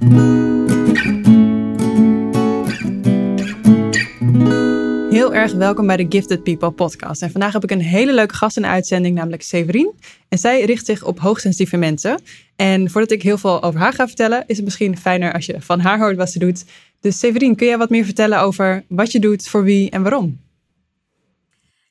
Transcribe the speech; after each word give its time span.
Heel 0.00 0.08
erg 5.34 5.52
welkom 5.52 5.86
bij 5.86 5.96
de 5.96 6.06
Gifted 6.08 6.42
People 6.42 6.70
podcast. 6.70 7.22
En 7.22 7.30
vandaag 7.30 7.52
heb 7.52 7.64
ik 7.64 7.70
een 7.70 7.80
hele 7.80 8.12
leuke 8.12 8.34
gast 8.34 8.56
in 8.56 8.62
de 8.62 8.68
uitzending, 8.68 9.14
namelijk 9.14 9.42
Severine. 9.42 9.92
En 10.28 10.38
zij 10.38 10.64
richt 10.64 10.86
zich 10.86 11.04
op 11.04 11.18
hoogsensitieve 11.18 11.76
mensen. 11.76 12.20
En 12.56 12.90
voordat 12.90 13.10
ik 13.10 13.22
heel 13.22 13.38
veel 13.38 13.62
over 13.62 13.80
haar 13.80 13.92
ga 13.92 14.06
vertellen, 14.06 14.44
is 14.46 14.56
het 14.56 14.64
misschien 14.64 14.98
fijner 14.98 15.32
als 15.32 15.46
je 15.46 15.60
van 15.60 15.80
haar 15.80 15.98
hoort 15.98 16.16
wat 16.16 16.30
ze 16.30 16.38
doet. 16.38 16.64
Dus 17.00 17.18
Severine, 17.18 17.54
kun 17.54 17.66
jij 17.66 17.78
wat 17.78 17.90
meer 17.90 18.04
vertellen 18.04 18.40
over 18.40 18.84
wat 18.88 19.12
je 19.12 19.18
doet, 19.18 19.48
voor 19.48 19.64
wie 19.64 19.90
en 19.90 20.02
waarom? 20.02 20.40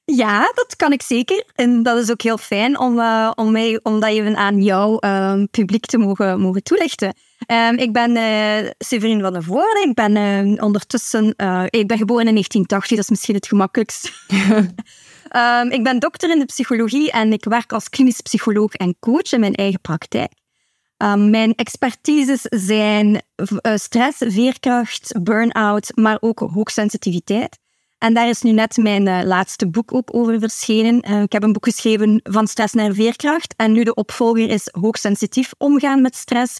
Ja, 0.05 0.51
dat 0.55 0.75
kan 0.75 0.91
ik 0.91 1.01
zeker. 1.01 1.43
En 1.55 1.83
dat 1.83 1.97
is 1.97 2.11
ook 2.11 2.21
heel 2.21 2.37
fijn 2.37 2.79
om, 2.79 2.97
uh, 2.97 3.31
om, 3.35 3.51
mij, 3.51 3.79
dat 3.83 4.03
even 4.03 4.35
aan 4.35 4.61
jou 4.61 4.97
uh, 5.05 5.43
publiek 5.51 5.85
te 5.85 5.97
mogen, 5.97 6.39
mogen 6.39 6.63
toelichten. 6.63 7.13
Um, 7.47 7.77
ik 7.77 7.93
ben 7.93 8.15
uh, 8.15 8.69
Severine 8.77 9.21
van 9.21 9.33
der 9.33 9.43
Voorde. 9.43 9.85
Ik 9.87 9.93
ben 9.93 10.15
uh, 10.15 10.63
ondertussen... 10.63 11.33
Uh, 11.37 11.63
ik 11.69 11.87
ben 11.87 11.97
geboren 11.97 12.27
in 12.27 12.33
1980, 12.33 12.89
dat 12.89 13.03
is 13.03 13.09
misschien 13.09 13.35
het 13.35 13.47
gemakkelijkst. 13.47 14.11
um, 15.35 15.71
ik 15.77 15.83
ben 15.83 15.99
dokter 15.99 16.29
in 16.29 16.39
de 16.39 16.45
psychologie 16.45 17.11
en 17.11 17.33
ik 17.33 17.43
werk 17.43 17.73
als 17.73 17.89
klinisch 17.89 18.21
psycholoog 18.21 18.73
en 18.73 18.95
coach 18.99 19.31
in 19.31 19.39
mijn 19.39 19.55
eigen 19.55 19.81
praktijk. 19.81 20.31
Um, 20.97 21.29
mijn 21.29 21.55
expertises 21.55 22.41
zijn 22.41 23.21
stress, 23.75 24.17
veerkracht, 24.17 25.23
burn-out, 25.23 25.91
maar 25.95 26.17
ook 26.19 26.39
hoogsensitiviteit. 26.39 27.57
En 27.97 28.13
daar 28.13 28.29
is 28.29 28.41
nu 28.41 28.51
net 28.51 28.77
mijn 28.77 29.25
laatste 29.27 29.69
boek 29.69 29.93
ook 29.93 30.15
over 30.15 30.39
verschenen. 30.39 31.01
Ik 31.23 31.31
heb 31.31 31.43
een 31.43 31.53
boek 31.53 31.65
geschreven 31.65 32.19
van 32.23 32.47
stress 32.47 32.73
naar 32.73 32.93
veerkracht. 32.93 33.53
En 33.57 33.71
nu 33.71 33.83
de 33.83 33.93
opvolger 33.93 34.49
is 34.49 34.69
hoogsensitief 34.71 35.51
omgaan 35.57 36.01
met 36.01 36.15
stress. 36.15 36.59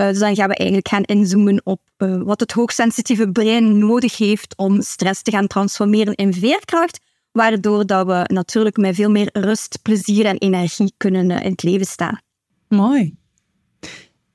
Uh, 0.00 0.08
dus 0.08 0.18
dan 0.18 0.34
gaan 0.34 0.48
we 0.48 0.54
eigenlijk 0.54 0.88
gaan 0.88 1.02
inzoomen 1.02 1.60
op 1.64 1.80
wat 1.98 2.40
het 2.40 2.52
hoogsensitieve 2.52 3.30
brein 3.30 3.78
nodig 3.78 4.16
heeft 4.16 4.56
om 4.56 4.82
stress 4.82 5.22
te 5.22 5.30
gaan 5.30 5.46
transformeren 5.46 6.14
in 6.14 6.34
veerkracht. 6.34 7.00
Waardoor 7.32 7.86
dat 7.86 8.06
we 8.06 8.24
natuurlijk 8.26 8.76
met 8.76 8.94
veel 8.94 9.10
meer 9.10 9.28
rust, 9.32 9.78
plezier 9.82 10.24
en 10.26 10.38
energie 10.38 10.92
kunnen 10.96 11.30
in 11.30 11.50
het 11.50 11.62
leven 11.62 11.86
staan. 11.86 12.20
Mooi. 12.68 13.14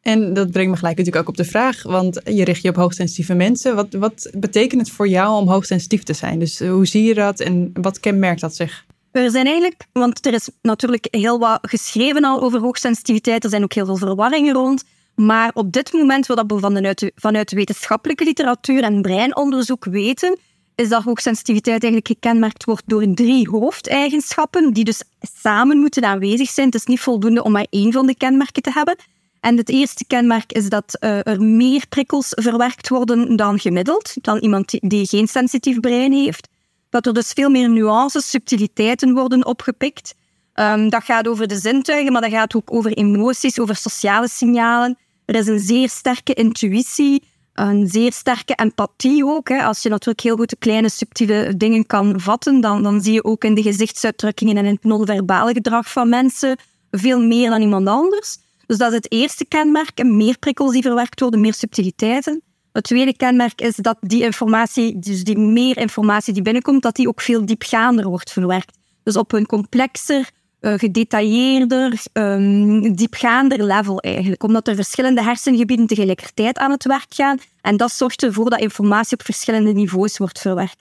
En 0.02 0.34
dat 0.34 0.52
brengt 0.52 0.72
me 0.72 0.78
gelijk 0.78 0.98
natuurlijk 0.98 1.24
ook 1.24 1.30
op 1.30 1.38
de 1.38 1.52
vraag, 1.52 1.84
want 1.84 2.22
je 2.24 2.44
richt 2.44 2.62
je 2.62 2.70
op 2.70 2.76
hoogsensitieve 2.76 3.34
mensen. 3.34 3.76
Wat, 3.76 3.94
wat 3.94 4.30
betekent 4.34 4.82
het 4.82 4.90
voor 4.92 5.08
jou 5.08 5.42
om 5.42 5.48
hoogsensitief 5.48 6.04
te 6.04 6.14
zijn? 6.14 6.40
Dus 6.40 6.60
eh, 6.60 6.72
hoe 6.72 6.86
zie 6.86 7.04
je 7.04 7.14
dat 7.14 7.40
en 7.40 7.70
wat 7.74 8.00
kenmerkt 8.00 8.42
dat 8.42 8.56
zich? 8.56 8.86
Er 9.12 9.32
zijn 9.32 9.46
eigenlijk, 9.46 9.86
want 9.92 10.26
er 10.26 10.34
is 10.34 10.50
natuurlijk 10.62 11.08
heel 11.12 11.40
wat 11.40 11.60
geschreven 11.62 12.24
al 12.24 12.42
over 12.42 12.60
hoogsensitiviteit. 12.60 13.44
Er 13.44 13.50
zijn 13.50 13.64
ook 13.64 13.74
heel 13.74 13.86
veel 13.86 13.98
verwarringen 13.98 14.54
rond. 14.54 14.84
Maar 15.16 15.52
op 15.54 15.72
dit 15.72 15.94
moment, 15.94 16.26
wat 16.26 16.44
we 16.48 16.60
vanuit 16.60 17.00
de, 17.00 17.12
vanuit 17.16 17.52
wetenschappelijke 17.52 18.24
literatuur 18.24 18.84
en 18.84 19.02
breinonderzoek 19.02 19.86
weten, 19.86 20.38
is 20.76 20.90
dat 20.90 21.04
hoogsensitiviteit 21.04 21.84
eigenlijk 21.84 22.08
gekenmerkt 22.08 22.64
wordt 22.64 22.84
door 22.86 23.14
drie 23.14 23.50
hoofdeigenschappen, 23.50 24.74
die 24.74 24.84
dus 24.84 25.04
samen 25.20 25.78
moeten 25.78 26.04
aanwezig 26.04 26.50
zijn. 26.50 26.66
Het 26.66 26.76
is 26.76 26.86
niet 26.86 27.00
voldoende 27.00 27.44
om 27.44 27.52
maar 27.52 27.68
één 27.70 27.92
van 27.92 28.06
de 28.06 28.16
kenmerken 28.16 28.62
te 28.62 28.72
hebben. 28.72 28.96
En 29.40 29.58
het 29.58 29.70
eerste 29.70 30.06
kenmerk 30.06 30.52
is 30.52 30.70
dat 30.70 30.98
uh, 31.00 31.28
er 31.28 31.42
meer 31.42 31.86
prikkels 31.90 32.28
verwerkt 32.30 32.90
worden 32.90 33.36
dan 33.36 33.60
gemiddeld, 33.60 34.14
dan 34.22 34.38
iemand 34.38 34.78
die, 34.80 35.08
geen 35.08 35.28
sensitief 35.28 35.80
brein 35.80 36.14
heeft. 36.14 36.48
Dat 36.90 37.06
er 37.06 37.14
dus 37.14 37.32
veel 37.32 37.50
meer 37.50 37.70
nuances, 37.70 38.30
subtiliteiten 38.30 39.14
worden 39.14 39.46
opgepikt. 39.46 40.16
Um, 40.54 40.90
dat 40.90 41.04
gaat 41.04 41.28
over 41.28 41.48
de 41.48 41.58
zintuigen, 41.58 42.12
maar 42.12 42.22
dat 42.22 42.32
gaat 42.32 42.56
ook 42.56 42.74
over 42.74 42.92
emoties, 42.92 43.60
over 43.60 43.76
sociale 43.76 44.28
signalen. 44.30 44.98
Er 45.26 45.36
is 45.36 45.48
een 45.48 45.60
zeer 45.60 45.90
sterke 45.90 46.34
intuïtie, 46.34 47.24
een 47.54 47.88
zeer 47.88 48.14
sterke 48.14 48.54
empathie 48.56 49.26
ook. 49.26 49.50
Hè. 49.50 49.64
Als 49.64 49.82
je 49.82 49.90
natuurlijk 49.90 50.22
heel 50.22 50.36
goed 50.36 50.50
de 50.50 50.56
kleine 50.56 50.90
subtiele 50.90 51.58
dingen 51.58 51.86
kan 51.86 52.20
vatten, 52.20 52.62
dan, 52.62 52.84
dan 52.84 53.02
zie 53.02 53.14
je 53.14 53.24
ook 53.24 53.44
in 53.44 53.54
de 53.54 53.62
gezichtsuitdrukkingen 53.62 54.58
en 54.58 54.66
in 54.66 54.74
het 54.74 54.84
non-verbale 54.84 55.54
gedrag 55.54 55.92
van 55.92 56.10
mensen 56.10 56.58
veel 56.92 57.22
meer 57.22 57.50
dan 57.50 57.62
iemand 57.62 57.88
anders. 57.88 58.38
Dus 58.66 58.78
dat 58.78 58.90
is 58.90 58.96
het 58.96 59.12
eerste 59.12 59.46
kenmerk. 59.46 60.04
Meer 60.04 60.38
prikkels 60.38 60.72
die 60.72 60.82
verwerkt 60.82 61.20
worden, 61.20 61.42
meer 61.42 61.54
subtiliteiten. 61.54 62.42
Het 62.72 62.84
tweede 62.84 63.16
kenmerk 63.16 63.62
is 63.62 63.76
dat 63.76 63.98
die 64.00 64.24
informatie, 64.24 65.00
dus 65.00 65.24
die 65.24 65.38
meer 65.38 65.78
informatie 65.78 66.34
die 66.34 66.42
binnenkomt, 66.42 66.82
dat 66.82 66.96
die 66.96 67.08
ook 67.08 67.22
veel 67.22 67.46
diepgaander 67.46 68.08
wordt 68.08 68.32
verwerkt. 68.32 68.78
Dus 69.04 69.16
op 69.16 69.34
een 69.34 69.46
complexer, 69.46 70.30
uh, 70.66 70.74
gedetailleerder, 70.74 72.00
um, 72.14 72.96
diepgaander 72.96 73.64
level 73.64 74.00
eigenlijk. 74.00 74.44
Omdat 74.44 74.68
er 74.68 74.76
verschillende 74.76 75.24
hersengebieden 75.24 75.88
tegelijkertijd 75.88 76.58
aan 76.58 76.72
het 76.72 76.86
werk 76.86 77.06
gaan. 77.10 77.38
En 77.62 77.78
dat 77.78 77.92
zorgt 77.92 78.24
ervoor 78.24 78.50
dat 78.50 78.60
informatie 78.60 79.18
op 79.18 79.26
verschillende 79.26 79.74
niveaus 79.74 80.18
wordt 80.18 80.40
verwerkt. 80.40 80.78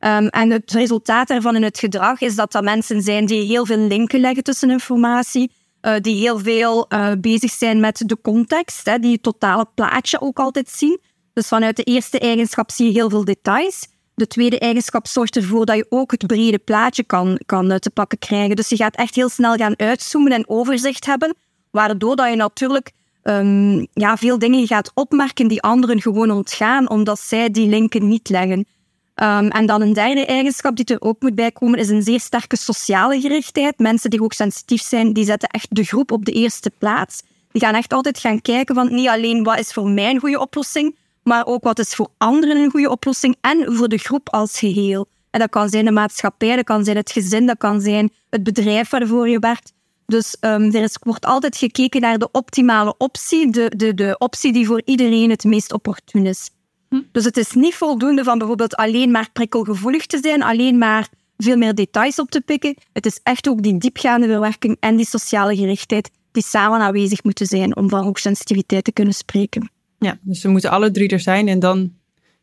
Um, 0.00 0.26
en 0.26 0.50
het 0.50 0.72
resultaat 0.72 1.28
daarvan 1.28 1.56
in 1.56 1.62
het 1.62 1.78
gedrag 1.78 2.20
is 2.20 2.34
dat 2.34 2.52
dat 2.52 2.62
mensen 2.62 3.02
zijn 3.02 3.26
die 3.26 3.46
heel 3.46 3.66
veel 3.66 3.86
linken 3.86 4.20
leggen 4.20 4.42
tussen 4.42 4.70
informatie, 4.70 5.50
uh, 5.82 5.94
die 6.00 6.16
heel 6.16 6.38
veel 6.38 6.86
uh, 6.88 7.12
bezig 7.18 7.50
zijn 7.50 7.80
met 7.80 8.02
de 8.06 8.18
context, 8.22 8.86
hè, 8.86 8.98
die 8.98 9.12
het 9.12 9.22
totale 9.22 9.66
plaatje 9.74 10.20
ook 10.20 10.38
altijd 10.38 10.68
zien. 10.68 11.00
Dus 11.32 11.48
vanuit 11.48 11.76
de 11.76 11.82
eerste 11.82 12.18
eigenschap 12.18 12.70
zie 12.70 12.86
je 12.86 12.92
heel 12.92 13.10
veel 13.10 13.24
details. 13.24 13.88
De 14.22 14.28
tweede 14.28 14.58
eigenschap 14.58 15.06
zorgt 15.06 15.36
ervoor 15.36 15.66
dat 15.66 15.76
je 15.76 15.86
ook 15.88 16.10
het 16.10 16.26
brede 16.26 16.58
plaatje 16.58 17.04
kan, 17.04 17.40
kan 17.46 17.78
te 17.78 17.90
pakken 17.90 18.18
krijgen. 18.18 18.56
Dus 18.56 18.68
je 18.68 18.76
gaat 18.76 18.96
echt 18.96 19.14
heel 19.14 19.28
snel 19.28 19.54
gaan 19.54 19.78
uitzoomen 19.78 20.32
en 20.32 20.48
overzicht 20.48 21.06
hebben, 21.06 21.34
waardoor 21.70 22.16
dat 22.16 22.28
je 22.28 22.36
natuurlijk 22.36 22.92
um, 23.22 23.86
ja, 23.92 24.16
veel 24.16 24.38
dingen 24.38 24.66
gaat 24.66 24.90
opmerken 24.94 25.48
die 25.48 25.62
anderen 25.62 26.00
gewoon 26.00 26.30
ontgaan, 26.30 26.90
omdat 26.90 27.20
zij 27.20 27.50
die 27.50 27.68
linken 27.68 28.08
niet 28.08 28.28
leggen. 28.28 28.58
Um, 28.58 29.48
en 29.48 29.66
dan 29.66 29.80
een 29.80 29.92
derde 29.92 30.26
eigenschap 30.26 30.76
die 30.76 30.84
er 30.84 31.00
ook 31.00 31.20
moet 31.20 31.34
bijkomen, 31.34 31.78
is 31.78 31.88
een 31.88 32.02
zeer 32.02 32.20
sterke 32.20 32.56
sociale 32.56 33.20
gerichtheid. 33.20 33.78
Mensen 33.78 34.10
die 34.10 34.20
hoogsensitief 34.20 34.82
zijn, 34.82 35.12
die 35.12 35.24
zetten 35.24 35.48
echt 35.48 35.66
de 35.70 35.84
groep 35.84 36.12
op 36.12 36.24
de 36.24 36.32
eerste 36.32 36.72
plaats. 36.78 37.22
Die 37.52 37.62
gaan 37.62 37.74
echt 37.74 37.92
altijd 37.92 38.18
gaan 38.18 38.40
kijken 38.40 38.74
van 38.74 38.94
niet 38.94 39.08
alleen 39.08 39.42
wat 39.42 39.58
is 39.58 39.72
voor 39.72 39.88
mij 39.88 40.10
een 40.10 40.20
goede 40.20 40.40
oplossing, 40.40 40.96
maar 41.22 41.46
ook 41.46 41.64
wat 41.64 41.78
is 41.78 41.94
voor 41.94 42.08
anderen 42.18 42.56
een 42.56 42.70
goede 42.70 42.90
oplossing 42.90 43.36
en 43.40 43.74
voor 43.74 43.88
de 43.88 43.98
groep 43.98 44.28
als 44.28 44.58
geheel. 44.58 45.06
En 45.30 45.40
dat 45.40 45.50
kan 45.50 45.68
zijn 45.68 45.84
de 45.84 45.90
maatschappij, 45.90 46.56
dat 46.56 46.64
kan 46.64 46.84
zijn 46.84 46.96
het 46.96 47.12
gezin, 47.12 47.46
dat 47.46 47.58
kan 47.58 47.80
zijn 47.80 48.12
het 48.30 48.42
bedrijf 48.42 48.90
waarvoor 48.90 49.28
je 49.28 49.38
werkt. 49.38 49.72
Dus 50.06 50.36
um, 50.40 50.74
er 50.74 50.82
is, 50.82 50.96
wordt 51.02 51.24
altijd 51.24 51.56
gekeken 51.56 52.00
naar 52.00 52.18
de 52.18 52.28
optimale 52.32 52.94
optie, 52.98 53.50
de, 53.50 53.72
de, 53.76 53.94
de 53.94 54.14
optie 54.18 54.52
die 54.52 54.66
voor 54.66 54.82
iedereen 54.84 55.30
het 55.30 55.44
meest 55.44 55.72
opportun 55.72 56.26
is. 56.26 56.50
Hm. 56.88 57.00
Dus 57.12 57.24
het 57.24 57.36
is 57.36 57.52
niet 57.52 57.74
voldoende 57.74 58.24
van 58.24 58.38
bijvoorbeeld 58.38 58.76
alleen 58.76 59.10
maar 59.10 59.28
prikkelgevoelig 59.32 60.06
te 60.06 60.18
zijn, 60.22 60.42
alleen 60.42 60.78
maar 60.78 61.08
veel 61.36 61.56
meer 61.56 61.74
details 61.74 62.18
op 62.18 62.30
te 62.30 62.40
pikken. 62.40 62.76
Het 62.92 63.06
is 63.06 63.20
echt 63.22 63.48
ook 63.48 63.62
die 63.62 63.78
diepgaande 63.78 64.26
verwerking 64.26 64.76
en 64.80 64.96
die 64.96 65.06
sociale 65.06 65.56
gerichtheid 65.56 66.10
die 66.32 66.42
samen 66.42 66.80
aanwezig 66.80 67.24
moeten 67.24 67.46
zijn 67.46 67.76
om 67.76 67.88
van 67.88 68.04
hoogsensitiviteit 68.04 68.84
te 68.84 68.92
kunnen 68.92 69.14
spreken. 69.14 69.70
Ja, 70.02 70.18
dus 70.22 70.42
we 70.42 70.48
moeten 70.48 70.70
alle 70.70 70.90
drie 70.90 71.08
er 71.08 71.20
zijn 71.20 71.48
en 71.48 71.58
dan 71.58 71.92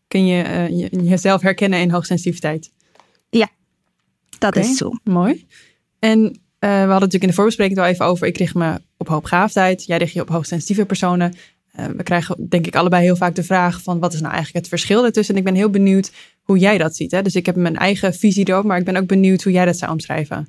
kun 0.07 0.25
je 0.25 0.43
uh, 0.69 1.09
jezelf 1.09 1.41
herkennen 1.41 1.79
in 1.79 1.91
hoogsensitiviteit. 1.91 2.71
Ja, 3.29 3.49
dat 4.39 4.55
is 4.55 4.77
zo. 4.77 4.91
Mooi. 5.03 5.47
En 5.99 6.19
uh, 6.19 6.29
we 6.59 6.67
hadden 6.67 6.87
natuurlijk 6.87 7.23
in 7.23 7.27
de 7.27 7.33
voorbespreking 7.33 7.79
al 7.79 7.85
even 7.85 8.05
over, 8.05 8.27
ik 8.27 8.37
richt 8.37 8.55
me 8.55 8.81
op 8.97 9.07
hoogbegaafdheid, 9.07 9.85
jij 9.85 9.97
richt 9.97 10.13
je 10.13 10.21
op 10.21 10.29
hoogsensitieve 10.29 10.85
personen. 10.85 11.33
Uh, 11.79 11.85
we 11.85 12.03
krijgen 12.03 12.49
denk 12.49 12.67
ik 12.67 12.75
allebei 12.75 13.03
heel 13.03 13.15
vaak 13.15 13.35
de 13.35 13.43
vraag 13.43 13.81
van 13.81 13.99
wat 13.99 14.13
is 14.13 14.19
nou 14.19 14.33
eigenlijk 14.33 14.65
het 14.65 14.73
verschil 14.73 15.05
ertussen? 15.05 15.33
En 15.33 15.39
ik 15.39 15.45
ben 15.45 15.55
heel 15.55 15.69
benieuwd 15.69 16.11
hoe 16.41 16.57
jij 16.57 16.77
dat 16.77 16.95
ziet. 16.95 17.11
Hè? 17.11 17.21
Dus 17.21 17.35
ik 17.35 17.45
heb 17.45 17.55
mijn 17.55 17.77
eigen 17.77 18.13
visie 18.13 18.49
erop, 18.49 18.63
maar 18.63 18.77
ik 18.77 18.85
ben 18.85 18.95
ook 18.95 19.07
benieuwd 19.07 19.43
hoe 19.43 19.51
jij 19.51 19.65
dat 19.65 19.77
zou 19.77 19.91
omschrijven. 19.91 20.47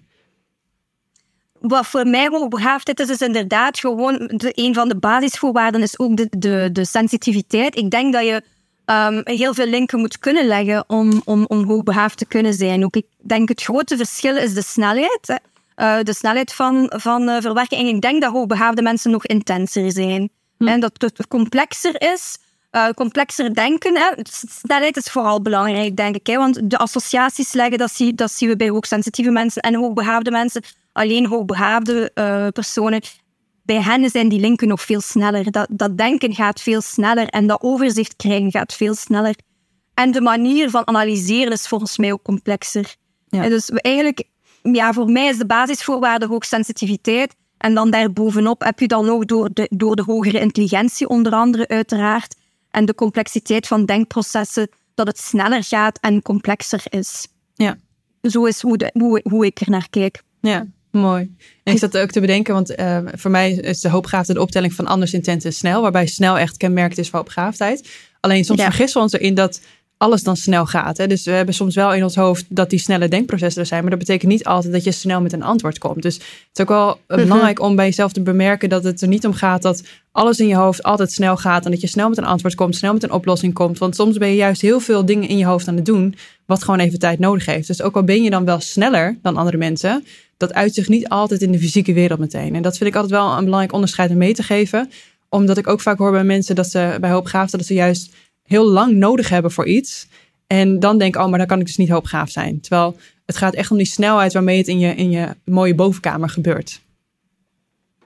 Wat 1.60 1.86
voor 1.86 2.06
mij 2.06 2.28
hoogbegaafdheid 2.28 3.00
is, 3.00 3.08
is 3.08 3.20
inderdaad 3.20 3.78
gewoon 3.78 4.30
de, 4.34 4.52
een 4.54 4.74
van 4.74 4.88
de 4.88 4.96
basisvoorwaarden 4.96 5.82
is 5.82 5.98
ook 5.98 6.16
de, 6.16 6.26
de, 6.30 6.68
de 6.72 6.84
sensitiviteit. 6.84 7.76
Ik 7.76 7.90
denk 7.90 8.12
dat 8.12 8.24
je 8.24 8.42
um, 8.86 9.20
heel 9.24 9.54
veel 9.54 9.66
linken 9.66 9.98
moet 9.98 10.18
kunnen 10.18 10.46
leggen 10.46 10.84
om, 10.86 11.22
om, 11.24 11.44
om 11.46 11.64
hoogbegaafd 11.64 12.18
te 12.18 12.26
kunnen 12.26 12.54
zijn. 12.54 12.84
Ook 12.84 12.96
ik 12.96 13.06
denk 13.18 13.48
het 13.48 13.62
grote 13.62 13.96
verschil 13.96 14.36
is 14.36 14.54
de 14.54 14.62
snelheid. 14.62 15.40
Uh, 15.76 15.98
de 16.02 16.14
snelheid 16.14 16.52
van, 16.52 16.92
van 16.96 17.28
uh, 17.28 17.40
verwerking. 17.40 17.80
En 17.80 17.94
ik 17.94 18.00
denk 18.00 18.22
dat 18.22 18.32
hoogbegaafde 18.32 18.82
mensen 18.82 19.10
nog 19.10 19.26
intenser 19.26 19.92
zijn. 19.92 20.30
Hm. 20.58 20.68
En 20.68 20.80
dat 20.80 20.92
het 20.96 21.28
complexer 21.28 22.12
is, 22.12 22.38
uh, 22.72 22.88
complexer 22.88 23.54
denken. 23.54 23.96
Hè. 23.96 24.10
Snelheid 24.62 24.96
is 24.96 25.06
vooral 25.06 25.42
belangrijk, 25.42 25.96
denk 25.96 26.14
ik. 26.14 26.26
Hè, 26.26 26.36
want 26.36 26.70
de 26.70 26.78
associaties 26.78 27.52
leggen, 27.52 27.78
dat, 27.78 27.92
zie, 27.92 28.14
dat 28.14 28.32
zien 28.32 28.48
we 28.48 28.56
bij 28.56 28.68
hoogsensitieve 28.68 29.30
mensen 29.30 29.62
en 29.62 29.74
hoogbegaafde 29.74 30.30
mensen. 30.30 30.62
Alleen 31.00 31.26
hoogbegaafde 31.26 32.10
uh, 32.14 32.46
personen, 32.48 33.00
bij 33.62 33.82
hen 33.82 34.10
zijn 34.10 34.28
die 34.28 34.40
linken 34.40 34.68
nog 34.68 34.82
veel 34.82 35.00
sneller. 35.00 35.50
Dat, 35.50 35.66
dat 35.70 35.98
denken 35.98 36.34
gaat 36.34 36.60
veel 36.60 36.80
sneller 36.80 37.26
en 37.26 37.46
dat 37.46 37.62
overzicht 37.62 38.16
krijgen 38.16 38.50
gaat 38.50 38.72
veel 38.72 38.94
sneller. 38.94 39.34
En 39.94 40.10
de 40.10 40.20
manier 40.20 40.70
van 40.70 40.86
analyseren 40.86 41.52
is 41.52 41.68
volgens 41.68 41.98
mij 41.98 42.12
ook 42.12 42.22
complexer. 42.22 42.94
Ja. 43.28 43.48
dus 43.48 43.70
eigenlijk, 43.70 44.24
ja, 44.62 44.92
voor 44.92 45.10
mij 45.10 45.28
is 45.28 45.38
de 45.38 45.46
basisvoorwaarde 45.46 46.26
hoogsensitiviteit 46.26 47.34
En 47.58 47.74
dan 47.74 47.90
daarbovenop 47.90 48.62
heb 48.62 48.78
je 48.78 48.86
dan 48.86 49.08
ook 49.08 49.26
door 49.26 49.50
de, 49.52 49.66
door 49.70 49.96
de 49.96 50.02
hogere 50.02 50.40
intelligentie, 50.40 51.08
onder 51.08 51.32
andere 51.32 51.68
uiteraard, 51.68 52.34
en 52.70 52.84
de 52.84 52.94
complexiteit 52.94 53.66
van 53.66 53.84
denkprocessen, 53.84 54.68
dat 54.94 55.06
het 55.06 55.18
sneller 55.18 55.64
gaat 55.64 55.98
en 56.00 56.22
complexer 56.22 56.82
is. 56.88 57.26
Ja. 57.54 57.76
Zo 58.22 58.44
is 58.44 58.62
hoe, 58.62 58.76
de, 58.76 58.90
hoe, 58.92 59.20
hoe 59.22 59.46
ik 59.46 59.60
er 59.60 59.70
naar 59.70 59.88
kijk. 59.90 60.22
Ja, 60.40 60.66
mooi. 60.90 61.36
En 61.62 61.72
ik 61.72 61.78
zat 61.78 61.98
ook 61.98 62.10
te 62.10 62.20
bedenken, 62.20 62.54
want 62.54 62.78
uh, 62.78 62.98
voor 63.14 63.30
mij 63.30 63.52
is 63.52 63.80
de 63.80 63.88
hoopgaafde 63.88 64.32
de 64.34 64.40
optelling 64.40 64.72
van 64.74 64.86
anders 64.86 65.12
intent 65.12 65.44
en 65.44 65.52
snel, 65.52 65.82
waarbij 65.82 66.06
snel 66.06 66.38
echt 66.38 66.56
kenmerkt 66.56 66.98
is 66.98 67.08
voor 67.08 67.18
hoopgaafdheid. 67.18 67.88
Alleen 68.20 68.44
soms 68.44 68.58
ja. 68.60 68.64
vergissen 68.64 68.96
we 68.98 69.04
ons 69.04 69.12
erin 69.12 69.34
dat 69.34 69.60
alles 69.96 70.22
dan 70.22 70.36
snel 70.36 70.66
gaat. 70.66 70.96
Hè? 70.96 71.06
Dus 71.06 71.24
we 71.24 71.30
hebben 71.30 71.54
soms 71.54 71.74
wel 71.74 71.94
in 71.94 72.02
ons 72.02 72.14
hoofd 72.14 72.44
dat 72.48 72.70
die 72.70 72.78
snelle 72.78 73.08
denkprocessen 73.08 73.60
er 73.60 73.66
zijn, 73.66 73.80
maar 73.80 73.90
dat 73.90 73.98
betekent 73.98 74.30
niet 74.30 74.44
altijd 74.44 74.72
dat 74.72 74.84
je 74.84 74.92
snel 74.92 75.20
met 75.20 75.32
een 75.32 75.42
antwoord 75.42 75.78
komt. 75.78 76.02
Dus 76.02 76.14
het 76.14 76.24
is 76.52 76.60
ook 76.62 76.68
wel 76.68 77.00
Mhm. 77.08 77.20
belangrijk 77.20 77.60
om 77.60 77.76
bij 77.76 77.84
jezelf 77.84 78.12
te 78.12 78.22
bemerken 78.22 78.68
dat 78.68 78.84
het 78.84 79.00
er 79.00 79.08
niet 79.08 79.26
om 79.26 79.32
gaat 79.32 79.62
dat 79.62 79.82
alles 80.12 80.40
in 80.40 80.46
je 80.46 80.54
hoofd 80.54 80.82
altijd 80.82 81.12
snel 81.12 81.36
gaat 81.36 81.64
en 81.64 81.70
dat 81.70 81.80
je 81.80 81.86
snel 81.86 82.08
met 82.08 82.18
een 82.18 82.24
antwoord 82.24 82.54
komt, 82.54 82.76
snel 82.76 82.92
met 82.92 83.02
een 83.02 83.12
oplossing 83.12 83.54
komt. 83.54 83.78
Want 83.78 83.94
soms 83.94 84.18
ben 84.18 84.28
je 84.28 84.36
juist 84.36 84.60
heel 84.60 84.80
veel 84.80 85.04
dingen 85.04 85.28
in 85.28 85.36
je 85.38 85.46
hoofd 85.46 85.68
aan 85.68 85.76
het 85.76 85.86
doen, 85.86 86.14
wat 86.46 86.64
gewoon 86.64 86.80
even 86.80 86.98
tijd 86.98 87.18
nodig 87.18 87.46
heeft. 87.46 87.66
Dus 87.66 87.82
ook 87.82 87.96
al 87.96 88.04
ben 88.04 88.22
je 88.22 88.30
dan 88.30 88.44
wel 88.44 88.60
sneller 88.60 89.18
dan 89.22 89.36
andere 89.36 89.56
mensen, 89.56 90.04
dat 90.40 90.54
uit 90.54 90.74
zich 90.74 90.88
niet 90.88 91.08
altijd 91.08 91.42
in 91.42 91.52
de 91.52 91.58
fysieke 91.58 91.92
wereld 91.92 92.18
meteen. 92.18 92.54
En 92.54 92.62
dat 92.62 92.76
vind 92.76 92.90
ik 92.90 92.96
altijd 92.96 93.12
wel 93.12 93.30
een 93.30 93.44
belangrijk 93.44 93.72
onderscheid 93.72 94.10
om 94.10 94.16
mee 94.16 94.34
te 94.34 94.42
geven, 94.42 94.90
omdat 95.28 95.58
ik 95.58 95.66
ook 95.66 95.80
vaak 95.80 95.98
hoor 95.98 96.10
bij 96.10 96.24
mensen 96.24 96.54
dat 96.54 96.70
ze 96.70 96.96
bij 97.00 97.10
hoopgaafde 97.10 97.56
dat 97.56 97.66
ze 97.66 97.74
juist 97.74 98.14
heel 98.42 98.64
lang 98.64 98.92
nodig 98.92 99.28
hebben 99.28 99.50
voor 99.50 99.66
iets. 99.66 100.08
En 100.46 100.78
dan 100.78 100.98
denk 100.98 101.14
ik, 101.14 101.20
oh, 101.20 101.28
maar 101.28 101.38
dan 101.38 101.46
kan 101.46 101.60
ik 101.60 101.66
dus 101.66 101.76
niet 101.76 101.88
hoopgaaf 101.88 102.30
zijn. 102.30 102.60
Terwijl 102.60 102.96
het 103.26 103.36
gaat 103.36 103.54
echt 103.54 103.70
om 103.70 103.76
die 103.76 103.86
snelheid 103.86 104.32
waarmee 104.32 104.58
het 104.58 104.68
in 104.68 104.78
je, 104.78 104.94
in 104.94 105.10
je 105.10 105.28
mooie 105.44 105.74
bovenkamer 105.74 106.28
gebeurt. 106.28 106.80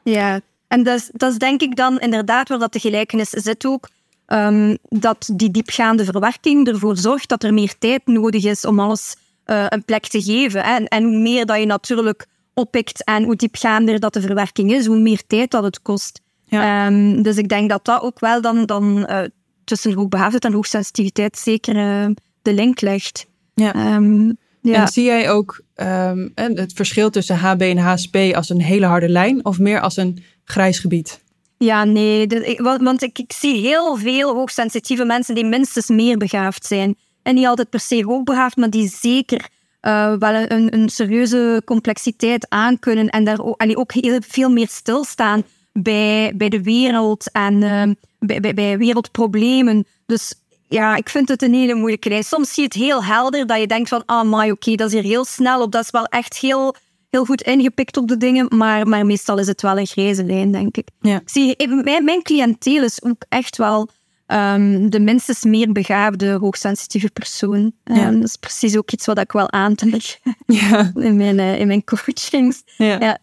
Ja, 0.03 0.41
en 0.69 0.83
dat 0.83 1.31
is, 1.33 1.39
denk 1.39 1.61
ik 1.61 1.77
dan 1.77 1.99
inderdaad 1.99 2.49
waar 2.49 2.59
dat 2.59 2.73
de 2.73 2.79
gelijkenis 2.79 3.31
zit 3.31 3.67
ook. 3.67 3.89
Um, 4.27 4.79
dat 4.89 5.31
die 5.33 5.51
diepgaande 5.51 6.05
verwerking 6.05 6.69
ervoor 6.69 6.97
zorgt 6.97 7.29
dat 7.29 7.43
er 7.43 7.55
meer 7.55 7.75
tijd 7.79 8.07
nodig 8.07 8.45
is 8.45 8.65
om 8.65 8.81
alles 8.81 9.17
uh, 9.47 9.67
een 9.69 9.85
plek 9.85 10.07
te 10.07 10.23
geven. 10.23 10.63
Hè. 10.63 10.75
En, 10.75 10.89
en 10.89 11.05
hoe 11.05 11.19
meer 11.19 11.47
dat 11.47 11.59
je 11.59 11.67
natuurlijk 11.67 12.27
oppikt 12.55 13.05
en 13.05 13.25
hoe 13.25 13.37
diepgaander 13.37 14.01
dat 14.01 14.13
de 14.13 14.21
verwerking 14.21 14.73
is, 14.73 14.87
hoe 14.87 14.99
meer 14.99 15.23
tijd 15.27 15.51
dat 15.51 15.65
het 15.65 15.83
kost. 15.83 16.21
Ja. 16.47 16.87
Um, 16.87 17.23
dus 17.23 17.37
ik 17.37 17.49
denk 17.49 17.71
dat 17.71 17.85
dat 17.85 18.03
ook 18.03 18.21
wel 18.21 18.41
dan, 18.41 18.67
dan 18.67 19.07
uh, 19.11 19.21
tussen 19.65 19.93
hoogbegaafdheid 19.93 20.45
en 20.45 20.53
hoogsensitiviteit 20.53 21.39
zeker 21.39 21.77
uh, 21.77 22.07
de 22.43 22.53
link 22.53 22.81
legt. 22.81 23.27
Ja. 23.55 23.95
Um, 23.95 24.37
ja. 24.61 24.75
En 24.75 24.89
zie 24.89 25.05
jij 25.05 25.31
ook 25.31 25.63
um, 25.77 26.33
het 26.35 26.73
verschil 26.73 27.11
tussen 27.11 27.37
HB 27.37 27.61
en 27.61 27.79
HSP 27.79 28.17
als 28.35 28.49
een 28.49 28.61
hele 28.61 28.87
harde 28.87 29.09
lijn 29.09 29.45
of 29.45 29.59
meer 29.59 29.81
als 29.81 29.97
een 29.97 30.23
grijs 30.45 30.79
gebied? 30.79 31.23
Ja, 31.59 31.85
nee. 31.85 32.27
Want 32.63 33.03
ik, 33.03 33.19
ik, 33.19 33.33
zie 33.33 33.61
heel 33.61 33.97
veel 33.97 34.35
hoogsensitieve 34.35 35.05
mensen 35.05 35.35
die 35.35 35.45
minstens 35.45 35.89
meer 35.89 36.17
begaafd 36.17 36.67
zijn. 36.67 36.97
En 37.25 37.35
niet 37.35 37.47
altijd 37.47 37.71
per 37.71 37.81
se 37.81 38.05
hoogbegaafd, 38.05 38.57
maar 38.57 38.71
die 38.71 38.89
zeker 38.89 39.49
uh, 39.83 40.15
wel 40.19 40.35
een, 40.35 40.75
een, 40.75 40.89
serieuze 40.89 41.63
complexiteit 41.65 42.47
aankunnen. 42.49 43.09
En 43.09 43.25
daar 43.25 43.41
ook, 43.41 43.61
allee, 43.61 43.77
ook 43.77 43.93
heel 43.93 44.19
veel 44.29 44.51
meer 44.51 44.69
stilstaan 44.69 45.43
bij, 45.73 46.33
bij 46.37 46.49
de 46.49 46.63
wereld 46.63 47.31
en 47.33 47.55
uh, 47.55 47.83
bij, 48.19 48.41
bij, 48.41 48.55
bij 48.55 48.79
wereldproblemen. 48.79 49.87
Dus 50.07 50.35
ja, 50.69 50.97
ik 50.97 51.09
vind 51.09 51.29
het 51.29 51.43
een 51.43 51.55
hele 51.55 51.75
moeilijke 51.75 52.09
lijn. 52.09 52.25
Soms 52.25 52.55
zie 52.55 52.63
je 52.63 52.69
het 52.69 52.79
heel 52.79 53.05
helder 53.05 53.47
dat 53.47 53.61
je 53.61 53.67
denkt 53.67 53.89
van, 53.89 54.03
ah, 54.07 54.29
maar 54.29 54.45
oké, 54.45 54.53
okay, 54.53 54.75
dat 54.75 54.87
is 54.87 54.93
hier 54.93 55.03
heel 55.03 55.25
snel 55.25 55.63
op. 55.63 55.73
Dat 55.73 55.85
is 55.85 55.91
wel 55.91 56.05
echt 56.05 56.39
heel, 56.39 56.75
heel 57.11 57.25
goed 57.25 57.43
ingepikt 57.43 57.97
op 57.97 58.09
de 58.09 58.17
dingen. 58.17 58.47
Maar, 58.57 58.89
maar 58.89 59.07
meestal 59.07 59.39
is 59.39 59.47
het 59.47 59.63
wel 59.63 59.79
een 59.79 59.87
grijze 59.87 60.25
lijn, 60.25 60.53
denk 60.53 60.77
ik. 60.77 60.89
Ja. 61.01 61.17
ik 61.17 61.29
zie, 61.29 61.69
mijn, 61.69 62.05
mijn 62.05 62.23
cliënteel 62.23 62.83
is 62.83 63.03
ook 63.03 63.25
echt 63.29 63.57
wel 63.57 63.89
um, 64.27 64.91
de 64.91 65.01
minstens 65.01 65.45
meer 65.45 65.73
begaafde, 65.73 66.31
hoogsensitieve 66.31 67.11
persoon. 67.11 67.73
Ja. 67.85 68.07
Um, 68.07 68.15
dat 68.21 68.29
is 68.29 68.37
precies 68.37 68.77
ook 68.77 68.91
iets 68.91 69.07
wat 69.07 69.19
ik 69.19 69.33
wel 69.33 69.51
aantrek 69.51 70.21
ja. 70.47 70.93
in, 70.95 71.17
mijn, 71.17 71.39
uh, 71.39 71.61
in 71.61 71.67
mijn 71.67 71.85
coachings. 71.85 72.63
Ja. 72.77 72.99
ja. 73.01 73.19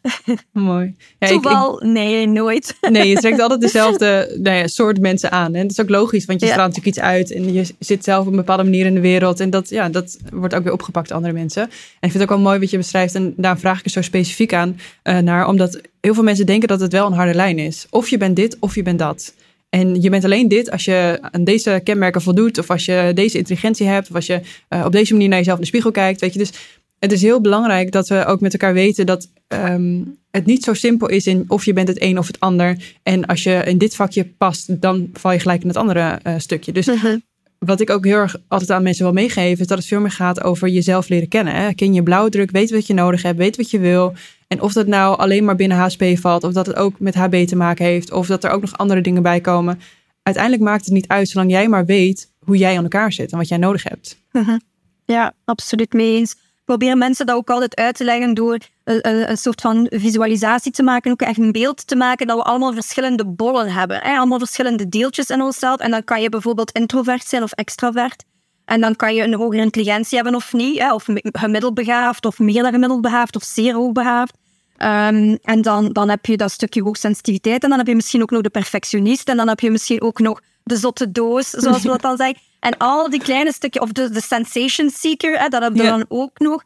Mooi. 0.52 0.96
Ja, 1.20 1.28
Zowel, 1.28 1.82
nee, 1.84 2.28
nooit. 2.28 2.78
Nee, 2.82 3.08
je 3.08 3.16
trekt 3.16 3.40
altijd 3.40 3.62
dezelfde 3.72 4.38
nou 4.42 4.58
ja, 4.58 4.68
soort 4.68 5.00
mensen 5.00 5.32
aan. 5.32 5.56
En 5.56 5.62
dat 5.62 5.72
is 5.72 5.82
ook 5.82 5.90
logisch, 5.90 6.26
want 6.26 6.42
je 6.42 6.48
straalt 6.48 6.68
natuurlijk 6.68 6.98
iets 6.98 7.06
uit 7.06 7.32
en 7.32 7.54
je 7.54 7.66
zit 7.80 8.04
zelf 8.04 8.26
op 8.26 8.32
een 8.32 8.36
bepaalde 8.36 8.64
manier 8.64 8.86
in 8.86 8.94
de 8.94 9.00
wereld. 9.00 9.40
En 9.40 9.50
dat, 9.50 9.70
ja, 9.70 9.90
dat 9.90 10.18
wordt 10.32 10.56
ook 10.56 10.64
weer 10.64 10.74
opgepakt 10.74 11.08
door 11.08 11.18
andere 11.18 11.34
mensen. 11.34 11.62
En 11.62 11.70
ik 12.00 12.12
vind 12.12 12.14
het 12.14 12.24
ook 12.24 12.30
wel 12.30 12.40
mooi 12.40 12.60
wat 12.60 12.70
je 12.70 12.78
beschrijft. 12.78 13.16
En 13.16 13.34
daar 13.38 13.60
vraag 13.60 13.80
ik 13.80 13.86
er 13.86 13.92
zo 13.92 14.02
specifiek 14.02 14.54
aan 14.54 14.80
uh, 15.04 15.18
naar, 15.18 15.48
omdat 15.48 15.82
heel 16.02 16.14
veel 16.14 16.24
mensen 16.24 16.46
denken 16.46 16.68
dat 16.68 16.80
het 16.80 16.92
wel 16.92 17.06
een 17.06 17.14
harde 17.14 17.34
lijn 17.34 17.60
is. 17.60 17.88
Of 17.90 18.10
je 18.10 18.18
bent 18.18 18.36
dit, 18.36 18.58
of 18.60 18.76
je 18.76 18.84
bent 18.84 19.00
dat. 19.00 19.34
En 19.72 20.02
je 20.02 20.10
bent 20.10 20.24
alleen 20.24 20.48
dit 20.48 20.72
als 20.72 20.86
je 20.86 21.18
aan 21.22 21.44
deze 21.44 21.82
kenmerken 21.84 22.22
voldoet, 22.22 22.58
of 22.58 22.70
als 22.70 22.86
je 22.86 23.12
deze 23.14 23.38
intelligentie 23.38 23.88
hebt, 23.88 24.10
of 24.10 24.16
als 24.16 24.26
je 24.26 24.42
uh, 24.70 24.86
op 24.86 24.92
deze 24.92 25.14
manier 25.14 25.30
naar 25.30 25.38
jezelf 25.38 25.58
in 25.58 25.62
de 25.62 25.70
spiegel 25.70 25.92
kijkt. 25.92 26.22
Weet 26.22 26.34
je, 26.34 26.40
dus 26.40 26.52
het 27.00 27.12
is 27.12 27.22
heel 27.22 27.42
belangrijk 27.42 27.92
dat 27.92 28.08
we 28.08 28.26
ook 28.26 28.42
met 28.42 28.54
elkaar 28.54 28.74
weten 28.74 29.06
dat 29.06 29.28
um, 29.48 30.18
het 30.32 30.46
niet 30.46 30.64
zo 30.64 30.74
simpel 30.74 31.10
is 31.10 31.28
in 31.28 31.46
of 31.48 31.66
je 31.66 31.74
bent 31.74 31.88
het 31.88 32.02
een 32.02 32.18
of 32.18 32.28
het 32.28 32.40
ander. 32.40 32.96
En 33.04 33.26
als 33.26 33.44
je 33.44 33.64
in 33.66 33.78
dit 33.78 33.96
vakje 33.96 34.26
past, 34.26 34.82
dan 34.82 35.10
val 35.14 35.32
je 35.32 35.40
gelijk 35.40 35.62
in 35.62 35.68
het 35.68 35.78
andere 35.78 36.20
uh, 36.28 36.34
stukje. 36.38 36.72
Dus 36.72 36.86
Mhm. 36.86 37.18
Wat 37.66 37.80
ik 37.80 37.90
ook 37.90 38.06
heel 38.06 38.18
erg 38.18 38.36
altijd 38.48 38.72
aan 38.72 38.84
mensen 38.84 39.04
wil 39.04 39.14
meegeven, 39.14 39.60
is 39.60 39.68
dat 39.68 39.78
het 39.78 39.88
veel 39.88 40.00
meer 40.00 40.12
gaat 40.12 40.44
over 40.44 40.68
jezelf 40.68 41.10
leren 41.10 41.28
kennen. 41.28 41.56
Hè? 41.56 41.74
Ken 41.74 41.94
je 41.94 42.04
blauwdruk, 42.04 42.52
weet 42.52 42.72
wat 42.72 42.88
je 42.88 42.94
nodig 42.94 43.22
hebt, 43.22 43.38
weet 43.38 43.58
wat 43.58 43.72
je 43.72 43.80
wil. 43.80 44.14
En 44.48 44.62
of 44.62 44.74
dat 44.74 44.88
nou 44.88 45.18
alleen 45.18 45.46
maar 45.46 45.56
binnen 45.56 45.78
HSP 45.78 46.04
valt, 46.14 46.44
of 46.44 46.54
dat 46.54 46.66
het 46.66 46.76
ook 46.76 47.00
met 47.00 47.16
HB 47.16 47.46
te 47.48 47.56
maken 47.56 47.86
heeft, 47.86 48.12
of 48.12 48.28
dat 48.28 48.44
er 48.44 48.52
ook 48.52 48.62
nog 48.62 48.78
andere 48.78 49.02
dingen 49.02 49.22
bij 49.22 49.42
komen. 49.42 49.80
Uiteindelijk 50.24 50.64
maakt 50.64 50.86
het 50.86 50.94
niet 50.94 51.08
uit, 51.08 51.30
zolang 51.30 51.52
jij 51.52 51.68
maar 51.68 51.86
weet 51.86 52.32
hoe 52.40 52.58
jij 52.58 52.78
aan 52.78 52.84
elkaar 52.84 53.14
zit 53.14 53.32
en 53.32 53.38
wat 53.38 53.48
jij 53.48 53.58
nodig 53.58 53.84
hebt. 53.84 54.22
Mhm. 54.32 54.58
Ja, 55.06 55.34
absoluut 55.46 55.94
mee 55.94 56.16
eens. 56.16 56.36
Probeer 56.72 56.98
mensen 56.98 57.26
dat 57.26 57.36
ook 57.36 57.50
altijd 57.50 57.76
uit 57.76 57.96
te 57.96 58.04
leggen 58.04 58.34
door 58.34 58.58
een, 58.84 59.08
een, 59.08 59.30
een, 59.30 59.38
soort 59.38 59.62
van 59.62 59.88
visualisatie 59.90 60.72
te 60.72 60.84
maken, 60.84 61.12
ook 61.12 61.22
echt 61.22 61.38
een 61.38 61.52
beeld 61.52 61.88
te 61.88 61.96
maken 61.96 62.28
dat 62.28 62.38
we 62.38 62.44
allemaal 62.44 62.74
verschillende 62.74 63.26
bollen 63.26 63.72
hebben. 63.72 64.00
Hè? 64.02 64.18
Allemaal 64.18 64.38
verschillende 64.38 64.90
deeltjes 64.90 65.30
in 65.30 65.42
onszelf. 65.42 65.80
En 65.80 65.92
dan 65.92 66.04
kan 66.04 66.22
je 66.22 66.30
bijvoorbeeld 66.30 66.72
introvert 66.72 67.26
zijn 67.26 67.44
of 67.44 67.52
extravert. 67.52 68.24
En 68.66 68.82
dan 68.82 68.96
kan 68.96 69.16
je 69.16 69.24
een 69.24 69.34
hogere 69.34 69.62
intelligentie 69.62 70.16
hebben 70.16 70.36
of 70.36 70.54
niet. 70.54 70.80
Hè? 70.80 70.94
Of 70.94 71.08
gemiddeld 71.24 71.74
begaafd, 71.74 72.26
of 72.26 72.40
meer 72.40 72.64
dan 72.64 72.72
gemiddeld 72.72 73.02
begaafd, 73.02 73.36
of 73.36 73.44
zeer 73.44 73.74
hoogbegaafd. 73.74 74.34
Um, 74.78 75.38
en 75.44 75.62
dan, 75.62 75.90
dan 75.90 76.10
heb 76.10 76.26
je 76.26 76.38
dat 76.38 76.52
stukje 76.52 76.82
hoogsensitiviteit. 76.82 77.64
En 77.64 77.70
dan 77.70 77.78
heb 77.78 77.88
je 77.88 77.96
misschien 77.96 78.22
ook 78.22 78.32
nog 78.32 78.42
de 78.42 78.50
perfectionist. 78.50 79.30
En 79.30 79.38
dan 79.38 79.48
heb 79.48 79.60
je 79.60 79.72
misschien 79.72 80.02
ook 80.02 80.20
nog 80.20 80.42
de 80.64 80.76
zotte 80.76 81.12
doos, 81.12 81.50
zoals 81.50 81.82
we 81.82 81.88
dat 81.88 82.02
dan 82.10 82.18
zeggen. 82.18 82.40
En 82.60 82.78
al 82.78 83.10
die 83.10 83.22
kleine 83.22 83.54
stukjes, 83.54 83.84
of 83.84 83.92
de, 83.92 84.10
de 84.10 84.22
sensation 84.22 84.90
seeker, 84.90 85.40
hè, 85.40 85.48
dat 85.48 85.62
heb 85.62 85.76
je 85.76 85.84
dan 85.84 86.06
ook 86.08 86.40
nog. 86.40 86.64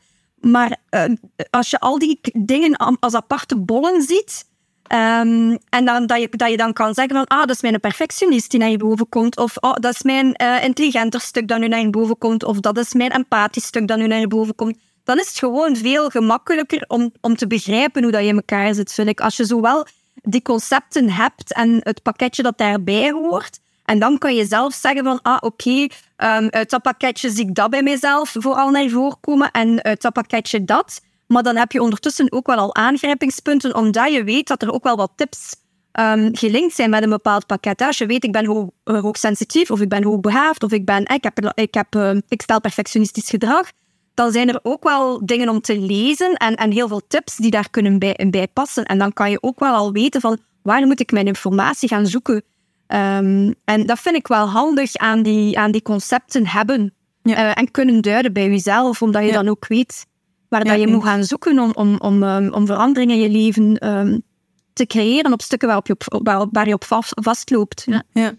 Maar 0.51 0.77
uh, 0.91 1.03
als 1.49 1.69
je 1.69 1.79
al 1.79 1.99
die 1.99 2.19
dingen 2.33 2.75
als 2.99 3.13
aparte 3.13 3.57
bollen 3.57 4.01
ziet, 4.01 4.45
um, 4.93 5.57
en 5.69 5.85
dan, 5.85 6.05
dat, 6.05 6.21
je, 6.21 6.29
dat 6.31 6.49
je 6.49 6.57
dan 6.57 6.73
kan 6.73 6.93
zeggen 6.93 7.15
van, 7.15 7.27
ah, 7.27 7.39
dat 7.39 7.49
is 7.49 7.61
mijn 7.61 7.79
perfectionist 7.79 8.51
die 8.51 8.59
naar 8.59 8.69
je 8.69 8.77
boven 8.77 9.09
komt, 9.09 9.37
of 9.37 9.57
oh, 9.57 9.73
dat 9.73 9.93
is 9.93 10.03
mijn 10.03 10.41
uh, 10.41 10.63
intelligenter 10.63 11.21
stuk 11.21 11.47
dat 11.47 11.59
nu 11.59 11.67
naar 11.67 11.79
je 11.79 11.89
boven 11.89 12.17
komt, 12.17 12.43
of 12.43 12.59
dat 12.59 12.77
is 12.77 12.93
mijn 12.93 13.11
empathisch 13.11 13.65
stuk 13.65 13.87
dat 13.87 13.97
nu 13.97 14.07
naar 14.07 14.19
je 14.19 14.27
boven 14.27 14.55
komt, 14.55 14.77
dan 15.03 15.19
is 15.19 15.27
het 15.27 15.37
gewoon 15.37 15.75
veel 15.75 16.09
gemakkelijker 16.09 16.83
om, 16.87 17.11
om 17.21 17.35
te 17.35 17.47
begrijpen 17.47 18.03
hoe 18.03 18.11
dat 18.11 18.21
je 18.21 18.27
in 18.27 18.35
elkaar 18.35 18.73
zit, 18.73 18.93
vind 18.93 19.07
ik. 19.07 19.21
Als 19.21 19.37
je 19.37 19.45
zowel 19.45 19.85
die 20.13 20.41
concepten 20.41 21.09
hebt 21.09 21.53
en 21.53 21.79
het 21.83 22.01
pakketje 22.01 22.43
dat 22.43 22.57
daarbij 22.57 23.11
hoort, 23.11 23.59
en 23.85 23.99
dan 23.99 24.17
kan 24.17 24.35
je 24.35 24.45
zelf 24.45 24.73
zeggen 24.73 25.03
van, 25.03 25.19
ah, 25.21 25.37
oké, 25.39 25.45
okay, 25.45 26.37
um, 26.37 26.49
uit 26.49 26.69
dat 26.69 26.81
pakketje 26.81 27.29
zie 27.29 27.47
ik 27.47 27.55
dat 27.55 27.69
bij 27.69 27.83
mezelf 27.83 28.35
vooral 28.39 28.69
naar 28.69 28.89
voren 28.89 29.19
komen 29.19 29.51
en 29.51 29.83
uit 29.83 30.01
dat 30.01 30.13
pakketje 30.13 30.65
dat. 30.65 31.01
Maar 31.27 31.43
dan 31.43 31.55
heb 31.55 31.71
je 31.71 31.81
ondertussen 31.81 32.31
ook 32.31 32.47
wel 32.47 32.57
al 32.57 32.75
aangrijpingspunten, 32.75 33.75
omdat 33.75 34.13
je 34.13 34.23
weet 34.23 34.47
dat 34.47 34.61
er 34.61 34.71
ook 34.71 34.83
wel 34.83 34.95
wat 34.95 35.11
tips 35.15 35.55
um, 35.99 36.35
gelinkt 36.35 36.75
zijn 36.75 36.89
met 36.89 37.03
een 37.03 37.09
bepaald 37.09 37.45
pakket. 37.45 37.81
Als 37.81 37.97
je 37.97 38.05
weet, 38.05 38.23
ik 38.23 38.31
ben 38.31 38.45
hoog, 38.45 38.69
hoogsensitief, 38.83 39.71
of 39.71 39.81
ik 39.81 39.89
ben 39.89 40.03
hoogbegaafd, 40.03 40.63
of 40.63 40.71
ik, 40.71 40.85
ben, 40.85 41.05
ik, 41.05 41.23
heb, 41.23 41.51
ik, 41.53 41.73
heb, 41.73 41.95
uh, 41.95 42.11
ik 42.27 42.41
stel 42.41 42.61
perfectionistisch 42.61 43.29
gedrag, 43.29 43.71
dan 44.13 44.31
zijn 44.31 44.49
er 44.49 44.59
ook 44.63 44.83
wel 44.83 45.25
dingen 45.25 45.49
om 45.49 45.61
te 45.61 45.79
lezen 45.79 46.33
en, 46.33 46.55
en 46.55 46.71
heel 46.71 46.87
veel 46.87 47.01
tips 47.07 47.35
die 47.35 47.51
daar 47.51 47.69
kunnen 47.69 47.99
bij, 47.99 48.27
bij 48.29 48.47
passen. 48.47 48.85
En 48.85 48.97
dan 48.97 49.13
kan 49.13 49.31
je 49.31 49.43
ook 49.43 49.59
wel 49.59 49.73
al 49.73 49.91
weten 49.91 50.21
van, 50.21 50.37
waar 50.61 50.87
moet 50.87 50.99
ik 50.99 51.11
mijn 51.11 51.27
informatie 51.27 51.89
gaan 51.89 52.07
zoeken? 52.07 52.43
Um, 52.87 53.55
en 53.65 53.85
dat 53.85 53.99
vind 53.99 54.15
ik 54.15 54.27
wel 54.27 54.47
handig 54.47 54.95
aan 54.95 55.23
die, 55.23 55.57
aan 55.59 55.71
die 55.71 55.81
concepten 55.81 56.47
hebben. 56.47 56.93
Ja. 57.23 57.45
Uh, 57.49 57.51
en 57.61 57.71
kunnen 57.71 58.01
duiden 58.01 58.33
bij 58.33 58.49
jezelf, 58.49 59.01
omdat 59.01 59.21
je 59.21 59.27
Ja. 59.27 59.33
dan 59.33 59.47
ook 59.47 59.67
weet 59.67 60.05
waar 60.49 60.65
Ja, 60.65 60.71
dat 60.71 60.79
je 60.81 60.87
moet 60.87 61.03
gaan 61.03 61.23
zoeken 61.23 61.59
om, 61.59 61.71
om, 61.73 61.95
om, 61.99 62.23
um, 62.23 62.53
om 62.53 62.65
veranderingen 62.65 63.15
in 63.15 63.21
je 63.21 63.29
leven 63.29 63.89
um, 63.89 64.21
te 64.73 64.85
creëren 64.85 65.33
op 65.33 65.41
stukken 65.41 65.67
waarop 65.67 65.87
je 65.87 65.93
op, 66.09 66.19
waar, 66.27 66.47
waar 66.51 66.67
je 66.67 66.73
op 66.73 66.83
vast, 66.83 67.11
vastloopt. 67.15 67.83
Ja. 67.85 68.03
Ja. 68.13 68.33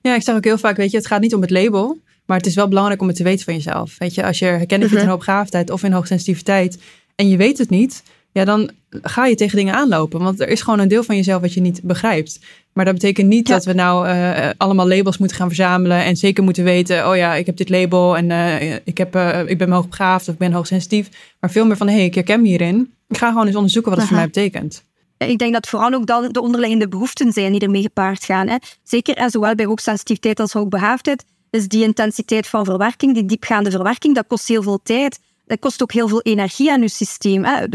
ja, 0.00 0.14
ik 0.14 0.22
zeg 0.22 0.34
ook 0.34 0.44
heel 0.44 0.58
vaak, 0.58 0.76
weet 0.76 0.90
je, 0.90 0.96
het 0.96 1.06
gaat 1.06 1.20
niet 1.20 1.34
om 1.34 1.40
het 1.40 1.50
label, 1.50 1.98
maar 2.26 2.36
het 2.36 2.46
is 2.46 2.54
wel 2.54 2.68
belangrijk 2.68 3.00
om 3.00 3.06
het 3.08 3.16
te 3.16 3.22
weten 3.22 3.44
van 3.44 3.54
jezelf. 3.54 3.98
Weet 3.98 4.14
je, 4.14 4.24
als 4.24 4.38
je 4.38 4.44
herkenning 4.44 4.90
vindt 4.90 5.04
in 5.04 5.08
Mhm. 5.08 5.08
hoogbegaafdheid 5.08 5.70
of 5.70 5.82
in 5.82 5.92
hoogsensitiviteit 5.92 6.82
en 7.14 7.28
je 7.28 7.36
weet 7.36 7.58
het 7.58 7.70
niet, 7.70 8.02
ja, 8.32 8.44
dan 8.44 8.70
ga 8.90 9.26
je 9.26 9.34
tegen 9.34 9.56
dingen 9.56 9.74
aanlopen. 9.74 10.20
Want 10.20 10.40
er 10.40 10.48
is 10.48 10.62
gewoon 10.62 10.78
een 10.78 10.88
deel 10.88 11.02
van 11.02 11.16
jezelf 11.16 11.40
wat 11.40 11.54
je 11.54 11.60
niet 11.60 11.82
begrijpt. 11.82 12.40
Maar 12.72 12.84
dat 12.84 12.94
betekent 12.94 13.28
niet 13.28 13.46
dat 13.46 13.64
we 13.64 13.72
nou 13.72 14.08
uh, 14.08 14.50
allemaal 14.56 14.88
labels 14.88 15.18
moeten 15.18 15.36
gaan 15.36 15.46
verzamelen. 15.46 16.04
En 16.04 16.16
zeker 16.16 16.44
moeten 16.44 16.64
weten, 16.64 17.08
oh 17.08 17.16
ja, 17.16 17.34
ik 17.34 17.46
heb 17.46 17.56
dit 17.56 17.68
label 17.68 18.16
en 18.16 18.30
uh, 18.30 18.74
ik, 18.84 18.98
heb, 18.98 19.16
uh, 19.16 19.40
ik 19.46 19.58
ben 19.58 19.70
hoogbegaafd 19.70 20.28
of 20.28 20.32
ik 20.32 20.38
ben 20.38 20.52
hoogsensitief. 20.52 21.08
Maar 21.40 21.50
veel 21.50 21.66
meer 21.66 21.76
van, 21.76 21.88
hé, 21.88 21.94
hey, 21.94 22.04
ik 22.04 22.14
herken 22.14 22.42
me 22.42 22.48
hierin. 22.48 22.94
Ik 23.08 23.18
ga 23.18 23.28
gewoon 23.28 23.46
eens 23.46 23.56
onderzoeken 23.56 23.90
wat 23.90 24.00
het 24.00 24.10
Aha. 24.10 24.20
voor 24.20 24.30
mij 24.32 24.42
betekent. 24.42 24.84
Ik 25.16 25.38
denk 25.38 25.52
dat 25.52 25.68
vooral 25.68 25.92
ook 25.92 26.06
dan 26.06 26.32
de 26.32 26.40
onderliggende 26.40 26.88
behoeften 26.88 27.32
zijn 27.32 27.52
die 27.52 27.60
ermee 27.60 27.82
gepaard 27.82 28.24
gaan. 28.24 28.48
Hè. 28.48 28.56
Zeker 28.82 29.16
en 29.16 29.30
zowel 29.30 29.54
bij 29.54 29.64
hoogsensitiviteit 29.64 30.40
als 30.40 30.52
hoogbegaafdheid 30.52 31.24
is 31.50 31.68
die 31.68 31.84
intensiteit 31.84 32.46
van 32.46 32.64
verwerking, 32.64 33.14
die 33.14 33.24
diepgaande 33.24 33.70
verwerking, 33.70 34.14
dat 34.14 34.26
kost 34.26 34.48
heel 34.48 34.62
veel 34.62 34.80
tijd. 34.82 35.20
Dat 35.50 35.58
kost 35.58 35.82
ook 35.82 35.92
heel 35.92 36.08
veel 36.08 36.20
energie 36.22 36.72
aan 36.72 36.80
je 36.80 36.88
systeem. 36.88 37.44
Hè. 37.44 37.66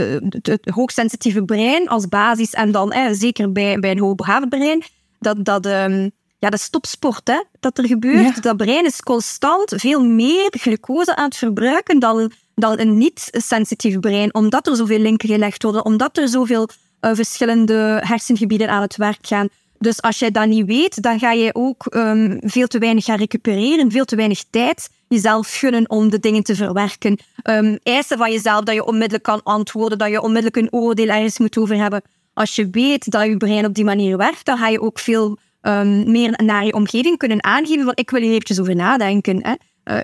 het 0.42 0.70
hoogsensitieve 0.70 1.44
brein 1.46 1.88
als 1.88 2.08
basis 2.08 2.50
en 2.50 2.72
dan 2.72 2.94
hè, 2.94 3.14
zeker 3.16 3.52
bij, 3.52 3.80
bij 3.80 3.92
een 3.92 4.00
hoogbegaafd 4.00 4.50
brein, 4.50 4.84
dat, 5.20 5.46
dat, 5.46 5.66
um, 5.66 6.12
ja, 6.40 6.50
dat 6.50 6.60
stopsport 6.60 7.28
hè, 7.28 7.44
dat 7.60 7.78
er 7.78 7.88
gebeurt. 7.88 8.44
Dat 8.44 8.58
brein 8.58 8.86
is 8.86 9.02
constant 9.02 9.74
veel 9.76 10.04
meer 10.04 10.48
glucose 10.50 11.16
aan 11.16 11.26
het 11.26 11.38
verbruiken 11.38 12.00
dan, 12.00 12.32
dan 12.56 12.80
een 12.80 12.98
niet-sensitief 12.98 14.00
brein, 14.00 14.34
omdat 14.34 14.68
er 14.68 14.76
zoveel 14.76 15.00
linken 15.00 15.30
gelegd 15.30 15.64
worden, 15.64 15.86
omdat 15.86 16.18
er 16.18 16.28
zoveel 16.28 16.70
uh, 17.02 17.12
verschillende 17.14 18.02
hersengebieden 18.04 18.70
aan 18.70 18.82
het 18.82 18.96
werk 18.96 19.28
gaan. 19.28 19.48
Dus 19.80 20.02
als 20.02 20.20
jij 20.20 20.32
dat 20.32 20.48
niet 20.48 20.66
weet, 20.66 21.02
dan 21.02 21.20
ga 21.20 21.32
je 21.32 21.56
ook 21.56 21.96
um, 21.96 22.38
veel 22.42 22.68
te 22.68 22.80
weinig 22.80 23.06
gaan 23.06 23.18
recupereren, 23.18 23.92
veel 23.92 24.06
te 24.06 24.16
weinig 24.16 24.44
tijd 24.50 24.90
jezelf 25.08 25.52
gunnen 25.60 25.90
om 25.90 26.10
de 26.10 26.20
dingen 26.20 26.44
te 26.44 26.56
verwerken. 26.56 27.20
Um, 27.50 27.80
eisen 27.84 28.18
van 28.18 28.32
jezelf 28.32 28.64
dat 28.64 28.76
je 28.76 28.86
onmiddellijk 28.86 29.24
kan 29.24 29.44
antwoorden, 29.44 29.98
dat 29.98 30.10
je 30.10 30.22
onmiddellijk 30.22 30.56
een 30.56 30.74
oordeel 30.80 31.08
ergens 31.08 31.40
moet 31.40 31.58
over 31.58 31.76
hebben. 31.76 32.02
Als 32.34 32.56
je 32.56 32.70
weet 32.70 33.12
dat 33.12 33.26
je 33.26 33.38
brein 33.38 33.66
op 33.66 33.74
die 33.74 33.84
manier 33.84 34.18
werkt, 34.18 34.46
dan 34.46 34.58
ga 34.58 34.68
je 34.68 34.82
ook 34.82 35.00
veel 35.00 35.38
um, 35.62 36.12
meer 36.12 36.42
naar 36.44 36.66
je 36.66 36.74
omgeving 36.74 37.18
kunnen 37.18 37.44
aangeven 37.44 37.84
van 37.84 37.94
ik 37.96 38.10
wil 38.10 38.22
hier 38.22 38.32
eventjes 38.32 38.60
over 38.60 38.76
nadenken. 38.76 39.40
Hè? 39.44 39.54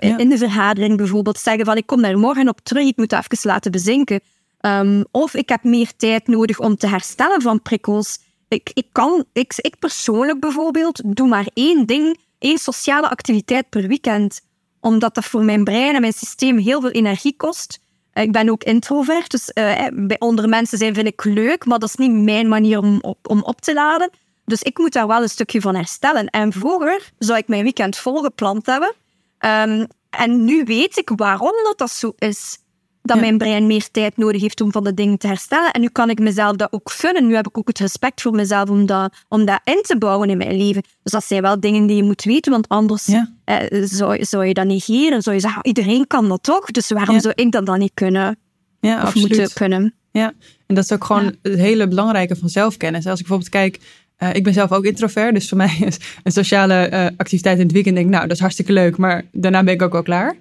Uh, 0.02 0.18
In 0.18 0.28
de 0.28 0.38
vergadering 0.38 0.96
bijvoorbeeld 0.96 1.38
zeggen 1.38 1.64
van 1.64 1.76
ik 1.76 1.86
kom 1.86 2.02
daar 2.02 2.18
morgen 2.18 2.48
op 2.48 2.60
terug, 2.62 2.86
ik 2.86 2.96
moet 2.96 3.12
even 3.12 3.38
laten 3.42 3.70
bezinken. 3.70 4.20
Um, 4.60 5.04
of 5.10 5.34
ik 5.34 5.48
heb 5.48 5.64
meer 5.64 5.92
tijd 5.96 6.26
nodig 6.26 6.58
om 6.58 6.76
te 6.76 6.86
herstellen 6.86 7.42
van 7.42 7.62
prikkels. 7.62 8.18
Ik, 8.52 8.70
ik, 8.74 8.86
kan, 8.92 9.24
ik, 9.32 9.52
ik 9.56 9.78
persoonlijk 9.78 10.40
bijvoorbeeld 10.40 11.16
doe 11.16 11.28
maar 11.28 11.46
één 11.54 11.86
ding, 11.86 12.18
één 12.38 12.58
sociale 12.58 13.08
activiteit 13.08 13.68
per 13.68 13.88
weekend. 13.88 14.40
Omdat 14.80 15.14
dat 15.14 15.24
voor 15.24 15.44
mijn 15.44 15.64
brein 15.64 15.94
en 15.94 16.00
mijn 16.00 16.12
systeem 16.12 16.58
heel 16.58 16.80
veel 16.80 16.90
energie 16.90 17.36
kost. 17.36 17.80
Ik 18.12 18.32
ben 18.32 18.48
ook 18.48 18.64
introvert, 18.64 19.30
dus 19.30 19.50
uh, 19.54 19.86
bij 19.92 20.18
onder 20.18 20.48
mensen 20.48 20.78
zijn 20.78 20.94
vind 20.94 21.06
ik 21.06 21.24
leuk, 21.24 21.64
maar 21.64 21.78
dat 21.78 21.88
is 21.88 21.94
niet 21.94 22.12
mijn 22.12 22.48
manier 22.48 22.78
om 22.78 22.98
op, 23.00 23.18
om 23.28 23.42
op 23.42 23.60
te 23.60 23.74
laden. 23.74 24.10
Dus 24.44 24.62
ik 24.62 24.78
moet 24.78 24.92
daar 24.92 25.06
wel 25.06 25.22
een 25.22 25.28
stukje 25.28 25.60
van 25.60 25.74
herstellen. 25.74 26.26
En 26.26 26.52
vroeger 26.52 27.12
zou 27.18 27.38
ik 27.38 27.48
mijn 27.48 27.62
weekend 27.62 27.96
volgepland 27.96 28.66
hebben. 28.66 28.94
Um, 29.38 29.86
en 30.10 30.44
nu 30.44 30.64
weet 30.64 30.96
ik 30.96 31.10
waarom 31.16 31.52
dat, 31.62 31.78
dat 31.78 31.90
zo 31.90 32.12
is 32.18 32.58
dat 33.02 33.20
mijn 33.20 33.38
brein 33.38 33.66
meer 33.66 33.90
tijd 33.90 34.16
nodig 34.16 34.40
heeft 34.40 34.60
om 34.60 34.72
van 34.72 34.84
de 34.84 34.94
dingen 34.94 35.18
te 35.18 35.26
herstellen. 35.26 35.70
En 35.70 35.80
nu 35.80 35.88
kan 35.88 36.10
ik 36.10 36.18
mezelf 36.18 36.56
dat 36.56 36.72
ook 36.72 36.90
gunnen. 36.90 37.26
Nu 37.26 37.34
heb 37.34 37.48
ik 37.48 37.58
ook 37.58 37.68
het 37.68 37.78
respect 37.78 38.22
voor 38.22 38.32
mezelf 38.32 38.70
om 38.70 38.86
dat, 38.86 39.14
om 39.28 39.44
dat 39.44 39.60
in 39.64 39.82
te 39.82 39.98
bouwen 39.98 40.30
in 40.30 40.36
mijn 40.36 40.56
leven. 40.56 40.82
Dus 41.02 41.12
dat 41.12 41.24
zijn 41.24 41.42
wel 41.42 41.60
dingen 41.60 41.86
die 41.86 41.96
je 41.96 42.02
moet 42.02 42.24
weten, 42.24 42.52
want 42.52 42.68
anders 42.68 43.08
eh, 43.44 43.56
zou, 43.84 44.24
zou 44.24 44.44
je 44.44 44.54
dat 44.54 44.66
negeren. 44.66 45.22
Zou 45.22 45.36
je 45.36 45.42
zeggen, 45.42 45.62
ah, 45.62 45.68
iedereen 45.68 46.06
kan 46.06 46.28
dat 46.28 46.42
toch? 46.42 46.70
Dus 46.70 46.90
waarom 46.90 47.20
zou 47.20 47.34
ik 47.36 47.52
dat 47.52 47.66
dan 47.66 47.78
niet 47.78 47.94
kunnen? 47.94 48.36
Ja, 48.80 48.96
of 48.96 49.02
absoluut. 49.02 49.28
moeten 49.28 49.54
kunnen? 49.54 49.94
Ja, 50.10 50.32
en 50.66 50.74
dat 50.74 50.84
is 50.84 50.92
ook 50.92 51.04
gewoon 51.04 51.34
het 51.42 51.58
hele 51.58 51.88
belangrijke 51.88 52.36
van 52.36 52.48
zelfkennis. 52.48 53.06
Als 53.06 53.20
ik 53.20 53.26
bijvoorbeeld 53.26 53.50
kijk... 53.50 54.00
Uh, 54.18 54.34
ik 54.34 54.44
ben 54.44 54.52
zelf 54.52 54.72
ook 54.72 54.84
introvert, 54.84 55.34
dus 55.34 55.48
voor 55.48 55.58
mij 55.64 55.76
is 55.80 55.98
een 56.22 56.32
sociale 56.32 56.90
uh, 56.92 57.06
activiteit 57.16 57.58
in 57.58 57.62
het 57.62 57.72
weekend 57.72 57.94
denk 57.94 58.06
ik, 58.06 58.12
nou, 58.12 58.26
dat 58.26 58.36
is 58.36 58.42
hartstikke 58.42 58.72
leuk, 58.72 58.96
maar 58.96 59.24
daarna 59.32 59.62
ben 59.62 59.74
ik 59.74 59.82
ook 59.82 59.92
wel 59.92 60.02
klaar. 60.02 60.36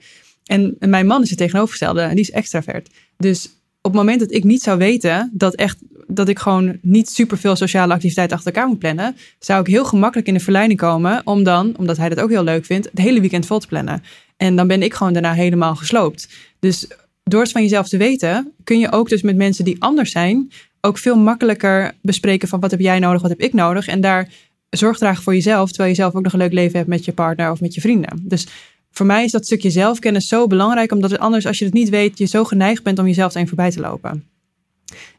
En 0.45 0.75
mijn 0.79 1.05
man 1.05 1.21
is 1.21 1.29
het 1.29 1.37
tegenovergestelde. 1.37 2.01
En 2.01 2.15
die 2.15 2.23
is 2.23 2.31
extravert. 2.31 2.89
Dus 3.17 3.45
op 3.81 3.91
het 3.91 4.01
moment 4.01 4.19
dat 4.19 4.31
ik 4.31 4.43
niet 4.43 4.61
zou 4.61 4.77
weten 4.77 5.29
dat, 5.33 5.55
echt, 5.55 5.77
dat 6.07 6.29
ik 6.29 6.39
gewoon 6.39 6.77
niet 6.81 7.09
superveel 7.09 7.55
sociale 7.55 7.93
activiteiten 7.93 8.37
achter 8.37 8.53
elkaar 8.53 8.69
moet 8.69 8.79
plannen, 8.79 9.15
zou 9.39 9.61
ik 9.61 9.67
heel 9.67 9.85
gemakkelijk 9.85 10.27
in 10.27 10.33
de 10.33 10.39
verleiding 10.39 10.79
komen 10.79 11.21
om 11.23 11.43
dan, 11.43 11.73
omdat 11.77 11.97
hij 11.97 12.09
dat 12.09 12.19
ook 12.19 12.29
heel 12.29 12.43
leuk 12.43 12.65
vindt, 12.65 12.89
het 12.89 12.99
hele 12.99 13.19
weekend 13.19 13.45
vol 13.45 13.59
te 13.59 13.67
plannen. 13.67 14.03
En 14.37 14.55
dan 14.55 14.67
ben 14.67 14.83
ik 14.83 14.93
gewoon 14.93 15.13
daarna 15.13 15.33
helemaal 15.33 15.75
gesloopt. 15.75 16.27
Dus 16.59 16.87
door 17.23 17.41
het 17.41 17.51
van 17.51 17.61
jezelf 17.61 17.87
te 17.87 17.97
weten, 17.97 18.53
kun 18.63 18.79
je 18.79 18.91
ook 18.91 19.09
dus 19.09 19.21
met 19.21 19.35
mensen 19.35 19.65
die 19.65 19.81
anders 19.81 20.11
zijn, 20.11 20.51
ook 20.81 20.97
veel 20.97 21.15
makkelijker 21.15 21.91
bespreken 22.01 22.47
van 22.47 22.59
wat 22.59 22.71
heb 22.71 22.79
jij 22.79 22.99
nodig, 22.99 23.21
wat 23.21 23.31
heb 23.31 23.41
ik 23.41 23.53
nodig. 23.53 23.87
En 23.87 24.01
daar 24.01 24.29
zorg 24.69 24.97
dragen 24.97 25.23
voor 25.23 25.33
jezelf, 25.33 25.67
terwijl 25.67 25.89
je 25.89 25.95
zelf 25.95 26.15
ook 26.15 26.23
nog 26.23 26.33
een 26.33 26.39
leuk 26.39 26.53
leven 26.53 26.77
hebt 26.77 26.89
met 26.89 27.05
je 27.05 27.13
partner 27.13 27.51
of 27.51 27.61
met 27.61 27.73
je 27.73 27.81
vrienden. 27.81 28.21
Dus 28.23 28.47
voor 28.91 29.05
mij 29.05 29.23
is 29.23 29.31
dat 29.31 29.45
stukje 29.45 29.69
zelfkennis 29.69 30.27
zo 30.27 30.47
belangrijk, 30.47 30.91
omdat 30.91 31.11
het 31.11 31.19
anders, 31.19 31.45
als 31.45 31.59
je 31.59 31.65
het 31.65 31.73
niet 31.73 31.89
weet, 31.89 32.17
je 32.17 32.25
zo 32.25 32.43
geneigd 32.43 32.83
bent 32.83 32.99
om 32.99 33.05
jezelf 33.05 33.35
een 33.35 33.47
voorbij 33.47 33.71
te 33.71 33.79
lopen. 33.79 34.23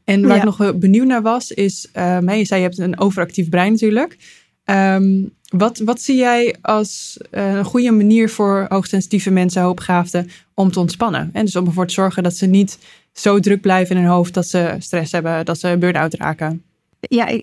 En 0.05 0.26
waar 0.26 0.37
ik 0.37 0.45
nog 0.45 0.61
eh, 0.61 0.73
benieuwd 0.75 1.07
naar 1.07 1.23
was, 1.23 1.50
is, 1.50 1.88
um, 1.97 2.31
je 2.31 2.45
zei 2.45 2.61
je 2.61 2.67
hebt 2.67 2.79
een 2.79 2.99
overactief 2.99 3.49
brein 3.49 3.73
natuurlijk. 3.73 4.17
Um, 4.64 5.33
wat, 5.49 5.79
wat 5.79 6.00
zie 6.00 6.17
jij 6.17 6.57
als 6.61 7.19
uh, 7.31 7.55
een 7.55 7.64
goede 7.64 7.91
manier 7.91 8.31
voor 8.31 8.67
hoogsensitieve 8.69 9.31
mensen, 9.31 9.62
hoopgaafden, 9.62 10.29
om 10.55 10.73
te 10.73 10.81
ontspannen? 10.81 11.31
En 11.33 11.45
dus 11.45 11.57
om 11.57 11.67
ervoor 11.67 11.87
te 11.87 11.95
zorgen 11.95 12.23
dat 12.23 12.37
ze 12.37 12.47
niet 12.47 12.79
zo 13.12 13.41
druk 13.41 13.61
blijven 13.61 13.97
in 13.97 14.02
hun 14.02 14.11
hoofd 14.11 14.35
dat 14.35 14.47
ze 14.47 14.76
stress 14.79 15.12
hebben, 15.12 15.45
dat 15.45 15.59
ze 15.59 15.76
burn-out 15.79 16.14
raken 16.14 16.62
ja, 17.09 17.32
uh, 17.32 17.42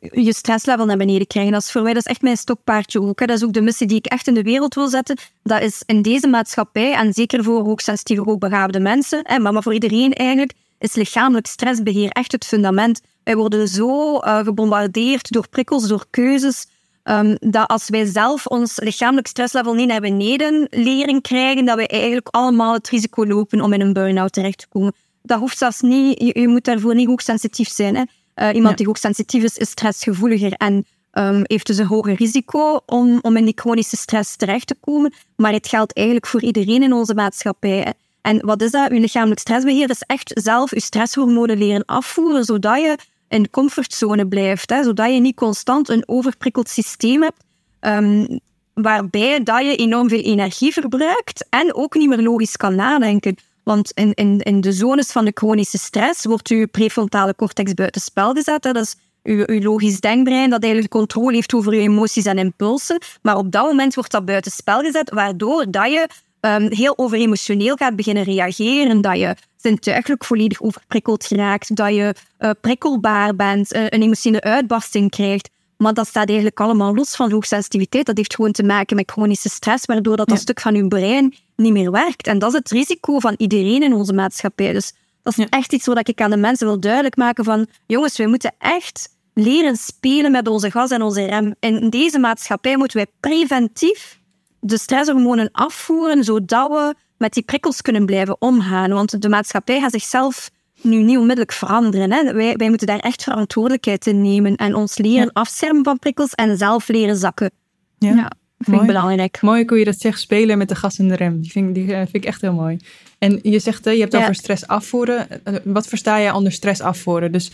je 0.00 0.34
stresslevel 0.34 0.84
naar 0.84 0.96
beneden 0.96 1.26
krijgen. 1.26 1.52
Dat 1.52 1.62
is 1.62 1.70
voor 1.70 1.82
mij 1.82 1.92
dat 1.92 2.04
is 2.04 2.10
echt 2.10 2.22
mijn 2.22 2.36
stokpaardje 2.36 3.00
ook. 3.00 3.20
Hè. 3.20 3.26
Dat 3.26 3.36
is 3.36 3.44
ook 3.44 3.52
de 3.52 3.60
missie 3.60 3.86
die 3.86 3.96
ik 3.96 4.06
echt 4.06 4.26
in 4.26 4.34
de 4.34 4.42
wereld 4.42 4.74
wil 4.74 4.88
zetten. 4.88 5.18
Dat 5.42 5.62
is 5.62 5.82
in 5.86 6.02
deze 6.02 6.28
maatschappij, 6.28 6.92
en 6.92 7.12
zeker 7.12 7.44
voor 7.44 7.64
hoogsensitieve, 7.64 8.22
hoogbegaafde 8.22 8.80
mensen, 8.80 9.24
maar, 9.42 9.52
maar 9.52 9.62
voor 9.62 9.74
iedereen 9.74 10.12
eigenlijk, 10.12 10.52
is 10.78 10.94
lichamelijk 10.94 11.46
stressbeheer 11.46 12.10
echt 12.10 12.32
het 12.32 12.44
fundament. 12.44 13.00
Wij 13.24 13.36
worden 13.36 13.68
zo 13.68 14.14
uh, 14.14 14.38
gebombardeerd 14.38 15.30
door 15.30 15.48
prikkels, 15.48 15.88
door 15.88 16.06
keuzes, 16.10 16.66
um, 17.04 17.36
dat 17.40 17.68
als 17.68 17.88
wij 17.88 18.04
zelf 18.04 18.46
ons 18.46 18.80
lichamelijk 18.80 19.26
stresslevel 19.26 19.74
niet 19.74 19.88
naar 19.88 20.00
beneden 20.00 20.66
leren 20.70 21.20
krijgen, 21.20 21.64
dat 21.64 21.76
wij 21.76 21.86
eigenlijk 21.86 22.28
allemaal 22.30 22.72
het 22.72 22.88
risico 22.88 23.26
lopen 23.26 23.60
om 23.60 23.72
in 23.72 23.80
een 23.80 23.92
burn-out 23.92 24.32
terecht 24.32 24.58
te 24.58 24.68
komen. 24.68 24.92
Dat 25.22 25.38
hoeft 25.38 25.58
zelfs 25.58 25.80
niet, 25.80 26.22
je, 26.22 26.40
je 26.40 26.48
moet 26.48 26.64
daarvoor 26.64 26.94
niet 26.94 27.06
hoogsensitief 27.06 27.68
zijn. 27.68 27.96
Hè. 27.96 28.02
Uh, 28.42 28.54
iemand 28.54 28.76
die 28.76 28.86
hoogsensitief 28.86 29.42
is, 29.42 29.56
is 29.56 29.70
stressgevoeliger 29.70 30.52
en 30.52 30.86
um, 31.12 31.42
heeft 31.42 31.66
dus 31.66 31.78
een 31.78 31.86
hoger 31.86 32.14
risico 32.14 32.80
om, 32.86 33.18
om 33.22 33.36
in 33.36 33.44
die 33.44 33.54
chronische 33.56 33.96
stress 33.96 34.36
terecht 34.36 34.66
te 34.66 34.76
komen. 34.80 35.12
Maar 35.36 35.52
het 35.52 35.68
geldt 35.68 35.94
eigenlijk 35.96 36.26
voor 36.26 36.42
iedereen 36.42 36.82
in 36.82 36.92
onze 36.92 37.14
maatschappij. 37.14 37.94
En 38.20 38.46
wat 38.46 38.62
is 38.62 38.70
dat? 38.70 38.90
Uw 38.90 39.00
lichamelijk 39.00 39.40
stressbeheer 39.40 39.90
is 39.90 40.02
echt 40.06 40.30
zelf 40.34 40.72
uw 40.72 40.80
stresshormonen 40.80 41.58
leren 41.58 41.84
afvoeren, 41.84 42.44
zodat 42.44 42.80
je 42.80 42.98
in 43.28 43.50
comfortzone 43.50 44.26
blijft. 44.26 44.70
Hè, 44.70 44.82
zodat 44.82 45.12
je 45.12 45.20
niet 45.20 45.36
constant 45.36 45.88
een 45.88 46.02
overprikkeld 46.06 46.68
systeem 46.68 47.22
hebt, 47.22 47.44
um, 47.80 48.40
waarbij 48.74 49.42
dat 49.42 49.64
je 49.64 49.76
enorm 49.76 50.08
veel 50.08 50.22
energie 50.22 50.72
verbruikt 50.72 51.46
en 51.50 51.74
ook 51.74 51.94
niet 51.94 52.08
meer 52.08 52.22
logisch 52.22 52.56
kan 52.56 52.74
nadenken. 52.74 53.36
Want 53.62 53.90
in, 53.92 54.14
in, 54.14 54.38
in 54.38 54.60
de 54.60 54.72
zones 54.72 55.12
van 55.12 55.24
de 55.24 55.32
chronische 55.34 55.78
stress 55.78 56.24
wordt 56.24 56.48
uw 56.48 56.66
prefrontale 56.66 57.34
cortex 57.34 57.74
buitenspel 57.74 58.32
gezet. 58.32 58.62
Dat 58.62 58.76
is 58.76 58.94
uw, 59.22 59.42
uw 59.46 59.60
logisch 59.60 60.00
denkbrein 60.00 60.50
dat 60.50 60.62
eigenlijk 60.62 60.92
controle 60.92 61.34
heeft 61.34 61.54
over 61.54 61.72
uw 61.72 61.78
emoties 61.78 62.24
en 62.24 62.38
impulsen. 62.38 63.02
Maar 63.22 63.36
op 63.36 63.52
dat 63.52 63.64
moment 63.64 63.94
wordt 63.94 64.10
dat 64.10 64.24
buitenspel 64.24 64.80
gezet, 64.80 65.10
waardoor 65.10 65.70
dat 65.70 65.90
je 65.90 66.08
um, 66.40 66.72
heel 66.72 66.98
overemotioneel 66.98 67.76
gaat 67.76 67.96
beginnen 67.96 68.22
reageren, 68.22 69.00
dat 69.00 69.18
je 69.18 69.36
zintuigelijk 69.56 70.24
volledig 70.24 70.62
overprikkeld 70.62 71.26
geraakt, 71.26 71.76
dat 71.76 71.94
je 71.94 72.14
uh, 72.38 72.50
prikkelbaar 72.60 73.36
bent, 73.36 73.74
uh, 73.74 73.82
een 73.82 74.02
emotionele 74.02 74.42
uitbarsting 74.42 75.10
krijgt. 75.10 75.50
Maar 75.76 75.94
dat 75.94 76.06
staat 76.06 76.26
eigenlijk 76.26 76.60
allemaal 76.60 76.94
los 76.94 77.16
van 77.16 77.30
hoogsensitiviteit. 77.30 78.06
Dat 78.06 78.16
heeft 78.16 78.34
gewoon 78.34 78.52
te 78.52 78.62
maken 78.62 78.96
met 78.96 79.10
chronische 79.10 79.48
stress, 79.48 79.84
waardoor 79.84 80.16
dat, 80.16 80.28
ja. 80.28 80.34
dat 80.34 80.42
stuk 80.42 80.60
van 80.60 80.74
uw 80.74 80.88
brein 80.88 81.34
niet 81.60 81.72
meer 81.72 81.90
werkt. 81.90 82.26
En 82.26 82.38
dat 82.38 82.52
is 82.52 82.58
het 82.58 82.70
risico 82.70 83.18
van 83.18 83.34
iedereen 83.36 83.82
in 83.82 83.94
onze 83.94 84.12
maatschappij. 84.12 84.72
Dus 84.72 84.92
dat 85.22 85.38
is 85.38 85.46
echt 85.48 85.72
iets 85.72 85.86
wat 85.86 86.08
ik 86.08 86.20
aan 86.20 86.30
de 86.30 86.36
mensen 86.36 86.66
wil 86.66 86.80
duidelijk 86.80 87.16
maken 87.16 87.44
van 87.44 87.66
jongens, 87.86 88.16
wij 88.16 88.26
moeten 88.26 88.54
echt 88.58 89.08
leren 89.34 89.76
spelen 89.76 90.30
met 90.30 90.48
onze 90.48 90.70
gas 90.70 90.90
en 90.90 91.02
onze 91.02 91.24
rem. 91.24 91.54
In 91.60 91.90
deze 91.90 92.18
maatschappij 92.18 92.76
moeten 92.76 92.96
wij 92.96 93.06
preventief 93.20 94.18
de 94.60 94.78
stresshormonen 94.78 95.48
afvoeren, 95.52 96.24
zodat 96.24 96.68
we 96.68 96.94
met 97.16 97.32
die 97.32 97.42
prikkels 97.42 97.82
kunnen 97.82 98.06
blijven 98.06 98.36
omgaan. 98.38 98.90
Want 98.90 99.22
de 99.22 99.28
maatschappij 99.28 99.80
gaat 99.80 99.92
zichzelf 99.92 100.50
nu 100.82 101.02
niet 101.02 101.16
onmiddellijk 101.16 101.52
veranderen. 101.52 102.12
Hè. 102.12 102.32
Wij, 102.32 102.56
wij 102.56 102.68
moeten 102.68 102.86
daar 102.86 102.98
echt 102.98 103.22
verantwoordelijkheid 103.22 104.06
in 104.06 104.22
nemen 104.22 104.56
en 104.56 104.74
ons 104.74 104.98
leren 104.98 105.24
ja. 105.24 105.30
afschermen 105.32 105.84
van 105.84 105.98
prikkels 105.98 106.34
en 106.34 106.56
zelf 106.56 106.88
leren 106.88 107.16
zakken. 107.16 107.50
Ja. 107.98 108.14
ja. 108.14 108.30
Vind 108.64 108.80
ik 108.80 108.86
belangrijk. 108.86 109.40
Mooi 109.40 109.64
hoe 109.66 109.78
je 109.78 109.84
dat 109.84 110.00
zegt, 110.00 110.20
spelen 110.20 110.58
met 110.58 110.68
de 110.68 110.74
gas 110.74 110.98
en 110.98 111.08
de 111.08 111.14
rem. 111.14 111.40
Die 111.40 111.50
vind, 111.50 111.74
die, 111.74 111.86
uh, 111.86 111.96
vind 111.96 112.14
ik 112.14 112.24
echt 112.24 112.40
heel 112.40 112.52
mooi. 112.52 112.76
En 113.18 113.38
je 113.42 113.58
zegt, 113.58 113.86
uh, 113.86 113.92
je 113.92 114.00
hebt 114.00 114.12
ja. 114.12 114.20
over 114.20 114.34
stress 114.34 114.66
afvoeren. 114.66 115.26
Uh, 115.44 115.54
wat 115.64 115.86
versta 115.86 116.16
je 116.16 116.34
onder 116.34 116.52
stress 116.52 116.80
afvoeren? 116.80 117.32
Dus 117.32 117.50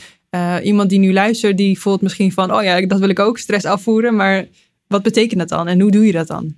iemand 0.63 0.91
die 0.91 0.99
nu 0.99 1.13
luistert, 1.13 1.57
die 1.57 1.81
voelt 1.81 2.01
misschien 2.01 2.33
van... 2.33 2.55
oh 2.55 2.63
ja, 2.63 2.87
dat 2.87 2.99
wil 2.99 3.09
ik 3.09 3.19
ook, 3.19 3.39
stress 3.39 3.65
afvoeren. 3.65 4.17
Maar 4.17 4.47
wat 4.87 5.03
betekent 5.03 5.39
dat 5.39 5.49
dan 5.49 5.69
en 5.69 5.81
hoe 5.81 5.91
doe 5.91 6.07
je 6.07 6.13
dat 6.13 6.27
dan? 6.27 6.55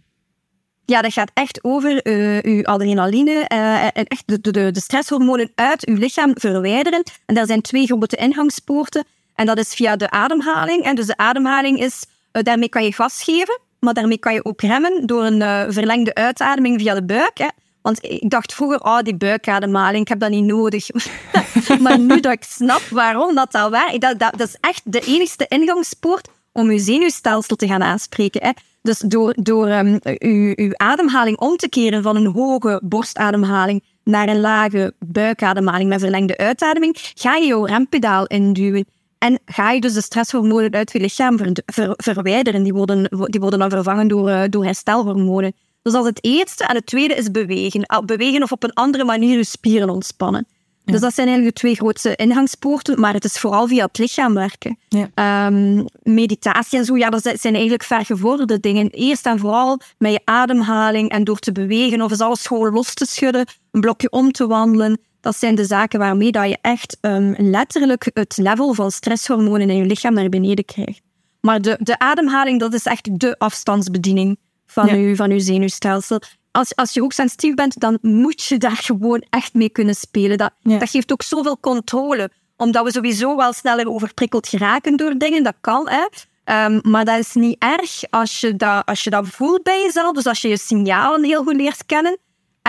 Ja, 0.85 1.03
dat 1.03 1.13
gaat 1.13 1.31
echt 1.35 1.65
over 1.65 2.07
uh, 2.07 2.39
uw 2.43 2.65
adrenaline 2.65 3.45
en 3.93 4.07
echt 4.07 4.23
de, 4.27 4.41
de, 4.41 4.71
de 4.71 4.81
stresshormonen 4.81 5.51
uit 5.55 5.87
uw 5.87 5.97
lichaam 5.97 6.31
verwijderen. 6.35 7.03
En 7.27 7.35
daar 7.35 7.47
zijn 7.47 7.61
twee 7.61 7.87
grote 7.87 8.17
ingangspoorten. 8.17 9.05
En 9.35 9.47
dat 9.47 9.59
is 9.59 9.75
via 9.75 9.97
de 9.97 10.11
ademhaling. 10.11 10.85
En 10.85 10.95
dus 10.95 11.07
de 11.07 11.17
ademhaling 11.17 11.81
is, 11.81 12.05
daarmee 12.31 12.69
kan 12.69 12.85
je 12.85 12.93
gas 12.93 13.23
geven, 13.23 13.61
maar 13.81 13.95
daarmee 13.95 14.19
kan 14.19 14.35
je 14.35 14.45
ook 14.45 14.61
remmen 14.61 15.07
door 15.07 15.25
een 15.25 15.41
uh, 15.41 15.65
verlengde 15.69 16.15
uitademing 16.15 16.81
via 16.81 16.95
de 16.95 17.05
buik. 17.05 17.39
Hè. 17.39 17.49
Want 17.83 18.05
ik 18.05 18.31
dacht 18.31 18.55
vroeger, 18.55 18.81
oh, 18.81 19.01
die 19.01 19.17
buikademhaling, 19.17 20.03
ik 20.03 20.09
heb 20.09 20.21
dat 20.21 20.31
niet 20.31 20.45
nodig. 20.45 20.89
maar 21.83 21.99
nu 21.99 22.21
dat 22.21 22.33
ik 22.33 22.43
snap 22.43 22.83
waarom 22.91 23.35
dat 23.35 23.53
dat 23.53 23.71
werkt, 23.71 24.01
dat, 24.01 24.19
dat, 24.19 24.41
is 24.41 24.57
echt 24.61 24.83
de 24.85 25.01
enigste 25.01 25.47
ingangspoort 25.49 26.29
om 26.53 26.71
je 26.71 26.79
zenuwstelsel 26.79 27.57
te 27.57 27.67
gaan 27.67 27.83
aanspreken. 27.83 28.43
Hè. 28.43 28.51
Dus 28.83 28.99
door, 28.99 29.35
door 29.41 29.69
um, 29.69 29.99
uw, 30.03 30.53
uw 30.57 30.71
ademhaling 30.77 31.39
om 31.39 31.57
te 31.57 31.69
keren 31.69 32.03
van 32.03 32.17
een 32.17 32.27
hoge 32.27 32.81
borstademhaling 32.85 33.85
naar 34.05 34.29
een 34.29 34.41
lage 34.41 34.95
buikademhaling 34.99 35.89
met 35.89 36.01
verlengde 36.01 36.37
uitademing, 36.37 36.97
ga 37.15 37.37
je 37.37 37.47
jouw 37.47 37.65
rempedaal 37.65 38.27
induwen. 38.27 38.87
En 39.19 39.39
ga 39.45 39.71
je 39.71 39.81
dus 39.81 39.93
de 39.93 40.03
stresshormonen 40.03 40.73
uit 40.73 40.93
je 40.93 41.01
lichaam 41.01 41.39
ver, 41.39 41.53
ver, 41.67 41.95
verwijderen. 41.97 42.63
Die 42.63 42.73
worden, 42.73 43.09
die 43.25 43.41
worden 43.41 43.59
dan 43.59 43.71
vervangen 43.71 44.09
door, 44.09 44.29
uh, 44.29 44.43
door 44.49 44.65
herstelhormonen. 44.65 45.53
Dus 45.83 45.93
dat 45.93 46.03
is 46.03 46.09
het 46.09 46.25
eerste. 46.25 46.65
En 46.65 46.75
het 46.75 46.87
tweede 46.87 47.15
is 47.15 47.31
bewegen. 47.31 48.03
Bewegen 48.05 48.43
of 48.43 48.53
op 48.53 48.63
een 48.63 48.73
andere 48.73 49.05
manier 49.05 49.37
je 49.37 49.45
spieren 49.45 49.91
ontspannen. 49.91 50.47
Ja. 50.85 50.93
Dus 50.93 51.01
dat 51.01 51.15
zijn 51.15 51.27
eigenlijk 51.27 51.57
de 51.57 51.63
twee 51.63 51.77
grootste 51.77 52.17
ingangspoorten, 52.17 53.01
maar 53.01 53.13
het 53.13 53.25
is 53.25 53.39
vooral 53.39 53.67
via 53.67 53.85
het 53.85 53.99
lichaam 53.99 54.35
werken. 54.35 54.79
Ja. 54.89 55.47
Um, 55.47 55.85
meditatie 56.03 56.79
en 56.79 56.85
zo, 56.85 56.97
ja, 56.97 57.11
dat 57.11 57.23
zijn 57.23 57.55
eigenlijk 57.55 57.83
vergevorderde 57.83 58.61
dingen. 58.61 58.91
Eerst 58.91 59.27
en 59.27 59.39
vooral 59.39 59.81
met 59.99 60.13
je 60.13 60.21
ademhaling 60.25 61.11
en 61.11 61.25
door 61.25 61.39
te 61.39 61.53
bewegen 61.53 62.03
of 62.03 62.11
is 62.11 62.21
alles 62.21 62.47
gewoon 62.47 62.73
los 62.73 62.95
te 62.95 63.07
schudden, 63.07 63.47
een 63.71 63.81
blokje 63.81 64.11
om 64.11 64.33
te 64.33 64.47
wandelen. 64.47 65.01
Dat 65.21 65.37
zijn 65.37 65.55
de 65.55 65.65
zaken 65.65 65.99
waarmee 65.99 66.33
dat 66.33 66.49
je 66.49 66.59
echt 66.61 66.99
um, 67.01 67.35
letterlijk 67.39 68.11
het 68.13 68.37
level 68.37 68.75
van 68.75 68.91
stresshormonen 68.91 69.71
in 69.71 69.77
je 69.77 69.85
lichaam 69.85 70.15
naar 70.15 70.29
beneden 70.29 70.65
krijgt. 70.65 71.01
Maar 71.41 71.61
de, 71.61 71.77
de 71.81 71.99
ademhaling, 71.99 72.61
dat 72.61 72.75
is 72.75 72.85
echt 72.85 73.21
de 73.21 73.39
afstandsbediening 73.39 74.39
van, 74.67 74.87
ja. 74.87 74.95
je, 74.95 75.17
van 75.17 75.31
je 75.31 75.41
zenuwstelsel. 75.41 76.21
Als, 76.51 76.75
als 76.77 76.93
je 76.93 77.01
hoogsensitief 77.01 77.55
bent, 77.55 77.81
dan 77.81 77.99
moet 78.01 78.43
je 78.43 78.59
daar 78.59 78.77
gewoon 78.77 79.25
echt 79.31 79.55
mee 79.55 79.71
kunnen 79.71 79.95
spelen. 79.95 80.39
Dat, 80.39 80.51
ja. 80.63 80.79
dat 80.79 80.91
geeft 80.91 81.13
ook 81.13 81.23
zoveel 81.23 81.61
controle. 81.61 82.31
Omdat 82.57 82.85
we 82.85 82.93
sowieso 82.93 83.37
wel 83.37 83.53
sneller 83.53 83.89
overprikkeld 83.89 84.49
geraken 84.49 84.97
door 84.97 85.15
dingen. 85.19 85.43
Dat 85.43 85.55
kan, 85.61 85.89
hè. 85.89 86.07
Um, 86.65 86.81
maar 86.83 87.05
dat 87.05 87.19
is 87.19 87.35
niet 87.35 87.57
erg 87.59 88.03
als 88.11 88.41
je 88.41 88.57
dat, 88.57 88.87
als 88.87 89.05
je 89.05 89.11
dat 89.11 89.27
voelt 89.29 89.63
bij 89.63 89.83
jezelf. 89.83 90.13
Dus 90.13 90.27
als 90.27 90.41
je 90.41 90.49
je 90.49 90.59
signalen 90.59 91.25
heel 91.25 91.43
goed 91.43 91.57
leert 91.57 91.87
kennen. 91.87 92.19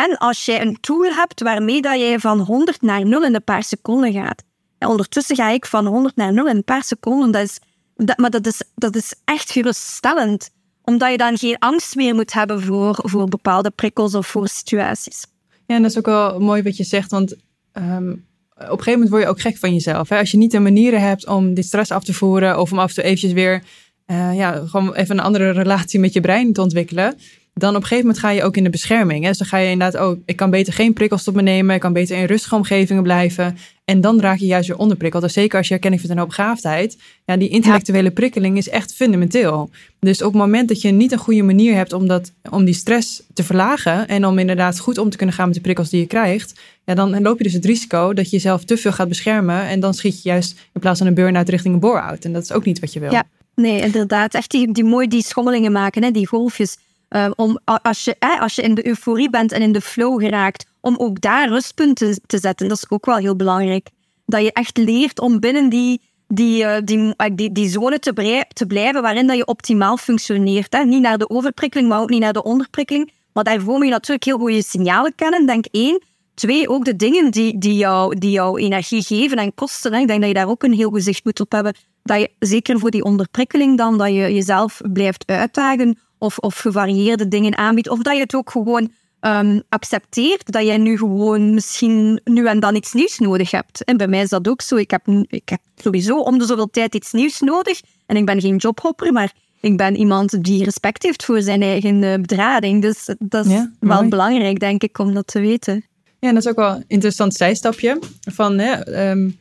En 0.06 0.18
als 0.18 0.46
jij 0.46 0.62
een 0.62 0.78
tool 0.80 1.04
hebt 1.04 1.42
waarmee 1.42 1.82
dat 1.82 2.00
jij 2.00 2.20
van 2.20 2.40
100 2.40 2.82
naar 2.82 3.06
0 3.06 3.26
in 3.26 3.36
een 3.36 3.44
paar 3.44 3.64
seconden 3.64 4.14
gaat. 4.14 4.44
En 4.78 4.88
ondertussen 4.88 5.36
ga 5.36 5.50
ik 5.50 5.66
van 5.66 5.86
100 5.86 6.16
naar 6.16 6.34
0 6.34 6.48
in 6.48 6.56
een 6.56 6.64
paar 6.64 6.84
seconden. 6.84 7.32
Dat 7.32 7.44
is, 7.44 7.60
dat, 7.96 8.18
maar 8.18 8.30
dat 8.30 8.48
is, 8.48 8.64
dat 8.76 8.96
is 8.96 9.16
echt 9.26 9.52
geruststellend. 9.52 10.50
Omdat 10.82 11.12
je 11.12 11.18
dan 11.18 11.38
geen 11.38 11.58
angst 11.58 11.96
meer 11.96 12.16
moet 12.16 12.34
hebben 12.34 12.62
voor, 12.62 13.00
voor 13.04 13.28
bepaalde 13.28 13.70
prikkels 13.70 14.16
of 14.16 14.28
voor 14.28 14.48
situaties. 14.48 15.26
Ja, 15.66 15.76
en 15.76 15.82
dat 15.82 15.92
is 15.92 15.98
ook 15.98 16.06
wel 16.06 16.40
mooi 16.40 16.62
wat 16.64 16.78
je 16.78 16.84
zegt. 16.84 17.12
Want 17.12 17.36
um, 17.74 18.26
op 18.56 18.60
een 18.60 18.68
gegeven 18.68 18.92
moment 18.92 19.10
word 19.10 19.24
je 19.24 19.30
ook 19.30 19.42
gek 19.42 19.58
van 19.58 19.74
jezelf. 19.74 20.10
Hè? 20.10 20.18
Als 20.18 20.32
je 20.32 20.38
niet 20.38 20.52
de 20.52 20.60
manieren 20.60 21.02
hebt 21.02 21.28
om 21.28 21.54
die 21.54 21.64
stress 21.64 21.92
af 21.92 22.04
te 22.04 22.14
voeren. 22.14 22.60
Of 22.60 22.72
om 22.72 22.80
af 22.80 22.90
en 22.90 22.96
toe 22.96 23.04
eventjes 23.04 23.32
weer... 23.32 23.64
Uh, 24.08 24.36
ja, 24.36 24.66
gewoon 24.66 24.94
even 24.94 25.18
een 25.18 25.24
andere 25.24 25.50
relatie 25.50 26.00
met 26.00 26.14
je 26.14 26.22
brein 26.22 26.54
te 26.54 26.62
ontwikkelen 26.62 27.18
dan 27.60 27.70
op 27.70 27.76
een 27.76 27.88
gegeven 27.88 28.06
moment 28.06 28.20
ga 28.20 28.30
je 28.30 28.44
ook 28.44 28.58
in 28.58 28.64
de 28.64 28.70
bescherming. 28.70 29.24
Hè? 29.24 29.30
Dus 29.30 29.38
dan 29.38 29.48
ga 29.48 29.58
je 29.58 29.70
inderdaad, 29.70 30.02
oh, 30.02 30.18
ik 30.26 30.36
kan 30.36 30.50
beter 30.50 30.74
geen 30.74 30.94
prikkels 30.94 31.24
tot 31.24 31.36
me 31.36 31.42
nemen. 31.42 31.76
Ik 31.76 31.82
kan 31.82 31.94
beter 31.94 32.18
in 32.18 32.26
rustige 32.26 32.56
omgevingen 32.56 33.04
blijven. 33.04 33.58
En 33.86 34.02
dan 34.02 34.20
raak 34.20 34.38
je 34.38 34.46
juist 34.46 34.68
weer 34.68 34.78
onderprikkeld. 34.78 35.24
Dus 35.24 35.34
zeker 35.34 35.58
als 35.58 35.68
je 35.68 35.74
herkenning 35.74 36.02
vindt 36.02 36.16
en 36.16 36.22
hoogbegaafdheid. 36.22 36.98
Ja, 37.26 37.38
die 37.38 37.50
intellectuele 37.50 38.12
prikkeling 38.12 38.58
is 38.58 38.70
echt 38.70 38.94
fundamenteel. 38.94 39.70
Dus 40.00 40.22
op 40.22 40.32
het 40.32 40.42
moment 40.42 40.68
dat 40.68 40.82
je 40.82 40.92
niet 40.92 41.12
een 41.12 41.18
goede 41.18 41.44
manier 41.44 41.76
hebt 41.76 41.94
om, 41.94 42.08
dat, 42.08 42.32
om 42.50 42.66
die 42.66 42.74
stress 42.74 43.24
te 43.34 43.44
verlagen. 43.44 44.08
En 44.08 44.26
om 44.26 44.40
inderdaad 44.40 44.80
goed 44.80 44.98
om 44.98 45.10
te 45.10 45.18
kunnen 45.18 45.36
gaan 45.36 45.46
met 45.46 45.56
de 45.56 45.62
prikkels 45.62 45.90
die 45.90 46.00
je 46.00 46.08
krijgt. 46.08 46.60
Ja, 46.86 46.94
dan 46.96 47.22
loop 47.22 47.38
je 47.38 47.44
dus 47.44 47.54
het 47.54 47.66
risico 47.66 48.14
dat 48.14 48.26
je 48.26 48.36
jezelf 48.36 48.64
te 48.64 48.78
veel 48.78 48.92
gaat 48.92 49.08
beschermen. 49.08 49.68
En 49.68 49.80
dan 49.80 49.94
schiet 49.94 50.24
je 50.24 50.30
juist 50.30 50.60
in 50.74 50.82
plaats 50.82 50.98
van 50.98 51.08
een 51.08 51.14
burn-out 51.14 51.50
richting 51.50 51.74
een 51.74 51.80
bore-out. 51.80 52.26
En 52.26 52.34
dat 52.34 52.44
is 52.44 52.52
ook 52.52 52.66
niet 52.66 52.80
wat 52.80 52.94
je 52.94 53.00
wil. 53.00 53.12
Ja. 53.12 53.24
Nee, 53.56 53.82
inderdaad. 53.82 54.34
Echt 54.34 54.52
die, 54.52 54.72
die 54.72 54.84
mooi 54.84 55.08
die 55.08 55.24
schommelingen 55.24 55.72
maken, 55.72 56.04
hè? 56.04 56.12
die 56.12 56.28
golfjes. 56.28 56.78
Um, 57.10 57.34
om, 57.36 57.60
als, 57.82 58.04
je, 58.04 58.16
eh, 58.20 58.42
als 58.42 58.56
je 58.56 58.62
in 58.62 58.74
de 58.76 58.88
euforie 58.88 59.30
bent 59.30 59.52
en 59.52 59.62
in 59.62 59.72
de 59.72 59.82
flow 59.82 60.22
geraakt, 60.22 60.66
om 60.82 60.96
ook 60.98 61.22
daar 61.22 61.48
rustpunten 61.48 62.22
te 62.26 62.38
zetten. 62.38 62.68
Dat 62.68 62.78
is 62.78 62.90
ook 62.90 63.06
wel 63.06 63.16
heel 63.16 63.36
belangrijk. 63.36 63.90
Dat 64.26 64.42
je 64.42 64.54
echt 64.54 64.78
leert 64.78 65.20
om 65.20 65.40
binnen 65.40 65.70
die, 65.70 66.02
die, 66.28 66.64
uh, 66.64 66.76
die, 66.84 67.14
die, 67.36 67.52
die 67.52 67.70
zone 67.70 68.00
te, 68.00 68.46
te 68.54 68.66
blijven 68.66 69.02
waarin 69.02 69.28
dat 69.28 69.38
je 69.38 69.46
optimaal 69.46 69.98
functioneert. 69.98 70.74
Hè. 70.74 70.84
Niet 70.84 71.02
naar 71.02 71.18
de 71.18 71.30
overprikkeling, 71.30 71.90
maar 71.90 72.02
ook 72.02 72.10
niet 72.10 72.20
naar 72.20 72.34
de 72.34 72.44
onderprikkeling. 72.44 73.12
Maar 73.34 73.44
daarvoor 73.44 73.76
moet 73.76 73.86
je 73.86 73.92
natuurlijk 73.92 74.24
heel 74.24 74.38
goede 74.38 74.64
signalen 74.64 75.16
kennen, 75.16 75.46
denk 75.46 75.66
één. 75.72 76.04
Twee, 76.34 76.70
ook 76.70 76.86
de 76.86 76.96
dingen 76.96 77.32
die, 77.32 77.58
die, 77.58 77.76
jou, 77.76 78.20
die 78.20 78.32
jou 78.32 78.60
energie 78.60 79.04
geven 79.04 79.38
en 79.38 79.54
kosten. 79.54 79.94
Hè. 79.94 80.00
Ik 80.00 80.08
denk 80.08 80.20
dat 80.20 80.30
je 80.30 80.36
daar 80.36 80.50
ook 80.50 80.64
een 80.64 80.74
heel 80.74 80.90
gezicht 80.90 81.26
moet 81.26 81.40
op 81.40 81.52
hebben. 81.52 81.76
Dat 82.04 82.20
je, 82.20 82.32
zeker 82.40 82.80
voor 82.80 82.92
die 82.92 83.04
onderprikkeling 83.04 83.78
dan, 83.78 83.98
dat 83.98 84.08
je 84.08 84.34
jezelf 84.34 84.82
blijft 84.92 85.24
uitdagen 85.26 85.98
of, 86.20 86.38
of 86.38 86.58
gevarieerde 86.58 87.28
dingen 87.28 87.58
aanbiedt. 87.58 87.90
Of 87.90 88.00
dat 88.00 88.14
je 88.14 88.20
het 88.20 88.36
ook 88.36 88.50
gewoon 88.50 88.92
um, 89.22 89.64
accepteert 89.70 90.52
dat 90.52 90.64
jij 90.64 90.78
nu 90.78 90.98
gewoon 90.98 91.54
misschien 91.54 92.22
nu 92.24 92.46
en 92.46 92.60
dan 92.60 92.76
iets 92.76 92.94
nieuws 92.94 93.18
nodig 93.18 93.52
hebt. 93.52 93.84
En 93.84 93.98
bij 93.98 94.08
mij 94.08 94.22
is 94.22 94.30
dat 94.30 94.48
ook 94.48 94.62
zo. 94.62 94.76
Ik 94.76 94.92
heb, 94.92 95.08
ik 95.28 95.50
heb 95.50 95.60
sowieso 95.76 96.20
om 96.20 96.38
de 96.38 96.46
zoveel 96.46 96.70
tijd 96.70 96.96
iets 96.96 97.12
nieuws 97.12 97.40
nodig. 97.40 97.82
En 98.06 98.16
ik 98.16 98.26
ben 98.26 98.42
geen 98.42 98.56
jobhopper, 98.56 99.14
maar 99.14 99.34
ik 99.60 99.78
ben 99.78 99.96
iemand 99.96 100.44
die 100.44 100.64
respect 100.64 101.04
heeft 101.04 101.26
voor 101.26 101.42
zijn 101.42 101.62
eigen 101.62 102.02
uh, 102.02 102.14
bedrading. 102.14 102.82
Dus 102.82 103.16
dat 103.20 103.46
is 103.46 103.52
ja, 103.52 103.72
wel 103.80 104.08
belangrijk, 104.08 104.60
denk 104.60 104.84
ik, 104.84 104.98
om 104.98 105.14
dat 105.14 105.28
te 105.28 105.40
weten. 105.40 105.86
Ja, 106.20 106.34
dat 106.34 106.44
is 106.44 106.50
ook 106.50 106.56
wel 106.56 106.76
een 106.76 106.84
interessant 106.88 107.34
zijstapje. 107.34 108.00
Van, 108.20 108.58
hè, 108.58 109.10
um, 109.12 109.38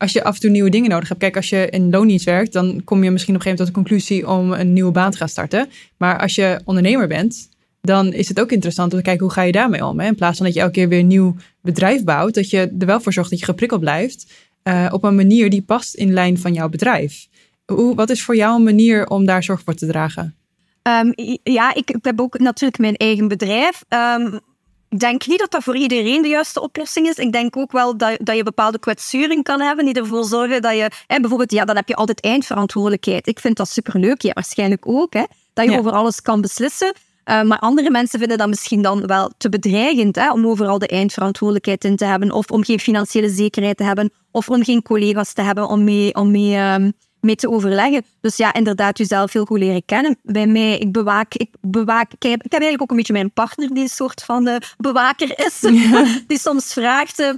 als 0.00 0.12
je 0.12 0.24
af 0.24 0.34
en 0.34 0.40
toe 0.40 0.50
nieuwe 0.50 0.70
dingen 0.70 0.90
nodig 0.90 1.08
hebt. 1.08 1.20
Kijk, 1.20 1.36
als 1.36 1.48
je 1.48 1.68
in 1.70 1.90
loondienst 1.90 2.24
werkt, 2.24 2.52
dan 2.52 2.84
kom 2.84 3.04
je 3.04 3.10
misschien 3.10 3.34
op 3.34 3.40
een 3.40 3.46
gegeven 3.46 3.50
moment 3.50 3.58
tot 3.58 3.66
de 3.66 3.72
conclusie 3.72 4.28
om 4.28 4.52
een 4.52 4.72
nieuwe 4.72 4.90
baan 4.90 5.10
te 5.10 5.16
gaan 5.16 5.28
starten. 5.28 5.68
Maar 5.96 6.18
als 6.18 6.34
je 6.34 6.60
ondernemer 6.64 7.08
bent, 7.08 7.48
dan 7.80 8.12
is 8.12 8.28
het 8.28 8.40
ook 8.40 8.52
interessant 8.52 8.92
om 8.92 8.98
te 8.98 9.04
kijken 9.04 9.24
hoe 9.24 9.34
ga 9.34 9.42
je 9.42 9.52
daarmee 9.52 9.84
om. 9.84 10.00
Hè? 10.00 10.06
In 10.06 10.14
plaats 10.14 10.36
van 10.36 10.46
dat 10.46 10.54
je 10.54 10.60
elke 10.60 10.72
keer 10.72 10.88
weer 10.88 10.98
een 10.98 11.06
nieuw 11.06 11.36
bedrijf 11.62 12.04
bouwt, 12.04 12.34
dat 12.34 12.50
je 12.50 12.74
er 12.78 12.86
wel 12.86 13.00
voor 13.00 13.12
zorgt 13.12 13.30
dat 13.30 13.38
je 13.38 13.44
geprikkeld 13.44 13.80
blijft 13.80 14.32
uh, 14.64 14.88
op 14.90 15.04
een 15.04 15.14
manier 15.14 15.50
die 15.50 15.62
past 15.62 15.94
in 15.94 16.12
lijn 16.12 16.38
van 16.38 16.52
jouw 16.52 16.68
bedrijf. 16.68 17.28
Hoe, 17.64 17.94
wat 17.94 18.10
is 18.10 18.22
voor 18.22 18.36
jou 18.36 18.56
een 18.56 18.64
manier 18.64 19.06
om 19.06 19.24
daar 19.24 19.42
zorg 19.42 19.62
voor 19.64 19.74
te 19.74 19.86
dragen? 19.86 20.34
Um, 20.82 21.12
ja, 21.42 21.74
ik, 21.74 21.90
ik, 21.90 22.04
heb 22.04 22.20
ook 22.20 22.38
natuurlijk 22.38 22.80
mijn 22.80 22.96
eigen 22.96 23.28
bedrijf. 23.28 23.84
Um, 23.88 24.40
ik 24.90 24.98
denk 24.98 25.26
niet 25.26 25.38
dat 25.38 25.50
dat 25.50 25.62
voor 25.62 25.76
iedereen 25.76 26.22
de 26.22 26.28
juiste 26.28 26.60
oplossing 26.60 27.08
is. 27.08 27.16
Ik 27.16 27.32
denk 27.32 27.56
ook 27.56 27.72
wel 27.72 27.96
dat, 27.96 28.18
dat 28.22 28.36
je 28.36 28.42
bepaalde 28.42 28.78
kwetsuren 28.78 29.42
kan 29.42 29.60
hebben 29.60 29.84
die 29.84 29.94
ervoor 29.94 30.24
zorgen 30.24 30.62
dat 30.62 30.72
je... 30.72 30.90
Hè, 31.06 31.20
bijvoorbeeld, 31.20 31.52
ja, 31.52 31.64
dan 31.64 31.76
heb 31.76 31.88
je 31.88 31.94
altijd 31.94 32.20
eindverantwoordelijkheid. 32.20 33.26
Ik 33.26 33.40
vind 33.40 33.56
dat 33.56 33.68
superleuk. 33.68 34.22
Ja, 34.22 34.32
waarschijnlijk 34.32 34.88
ook. 34.88 35.12
Hè, 35.12 35.24
dat 35.52 35.64
je 35.64 35.70
ja. 35.70 35.78
over 35.78 35.92
alles 35.92 36.22
kan 36.22 36.40
beslissen. 36.40 36.94
Uh, 37.24 37.42
maar 37.42 37.58
andere 37.58 37.90
mensen 37.90 38.18
vinden 38.18 38.38
dat 38.38 38.48
misschien 38.48 38.82
dan 38.82 39.06
wel 39.06 39.30
te 39.38 39.48
bedreigend 39.48 40.16
hè, 40.16 40.32
om 40.32 40.46
overal 40.46 40.78
de 40.78 40.88
eindverantwoordelijkheid 40.88 41.84
in 41.84 41.96
te 41.96 42.04
hebben. 42.04 42.32
Of 42.32 42.50
om 42.50 42.64
geen 42.64 42.80
financiële 42.80 43.28
zekerheid 43.28 43.76
te 43.76 43.84
hebben. 43.84 44.12
Of 44.30 44.48
om 44.48 44.64
geen 44.64 44.82
collega's 44.82 45.32
te 45.32 45.42
hebben 45.42 45.68
om 45.68 45.84
mee... 45.84 46.14
Om 46.14 46.30
mee 46.30 46.56
um, 46.56 46.92
mee 47.20 47.36
te 47.36 47.50
overleggen. 47.50 48.04
Dus 48.20 48.36
ja, 48.36 48.54
inderdaad, 48.54 48.98
jezelf 48.98 49.32
heel 49.32 49.44
goed 49.44 49.58
leren 49.58 49.84
kennen. 49.84 50.18
Bij 50.22 50.46
mij, 50.46 50.78
ik 50.78 50.92
bewaak, 50.92 51.34
ik 51.34 51.50
bewaak, 51.60 52.12
ik 52.12 52.22
heb, 52.22 52.42
ik 52.42 52.52
heb 52.52 52.60
eigenlijk 52.60 52.82
ook 52.82 52.90
een 52.90 52.96
beetje 52.96 53.12
mijn 53.12 53.32
partner 53.32 53.68
die 53.74 53.82
een 53.82 53.88
soort 53.88 54.22
van 54.22 54.44
de 54.44 54.60
bewaker 54.78 55.46
is. 55.46 55.58
Ja. 55.60 56.06
Die 56.26 56.38
soms 56.38 56.72
vraagt, 56.72 57.20
uh, 57.20 57.28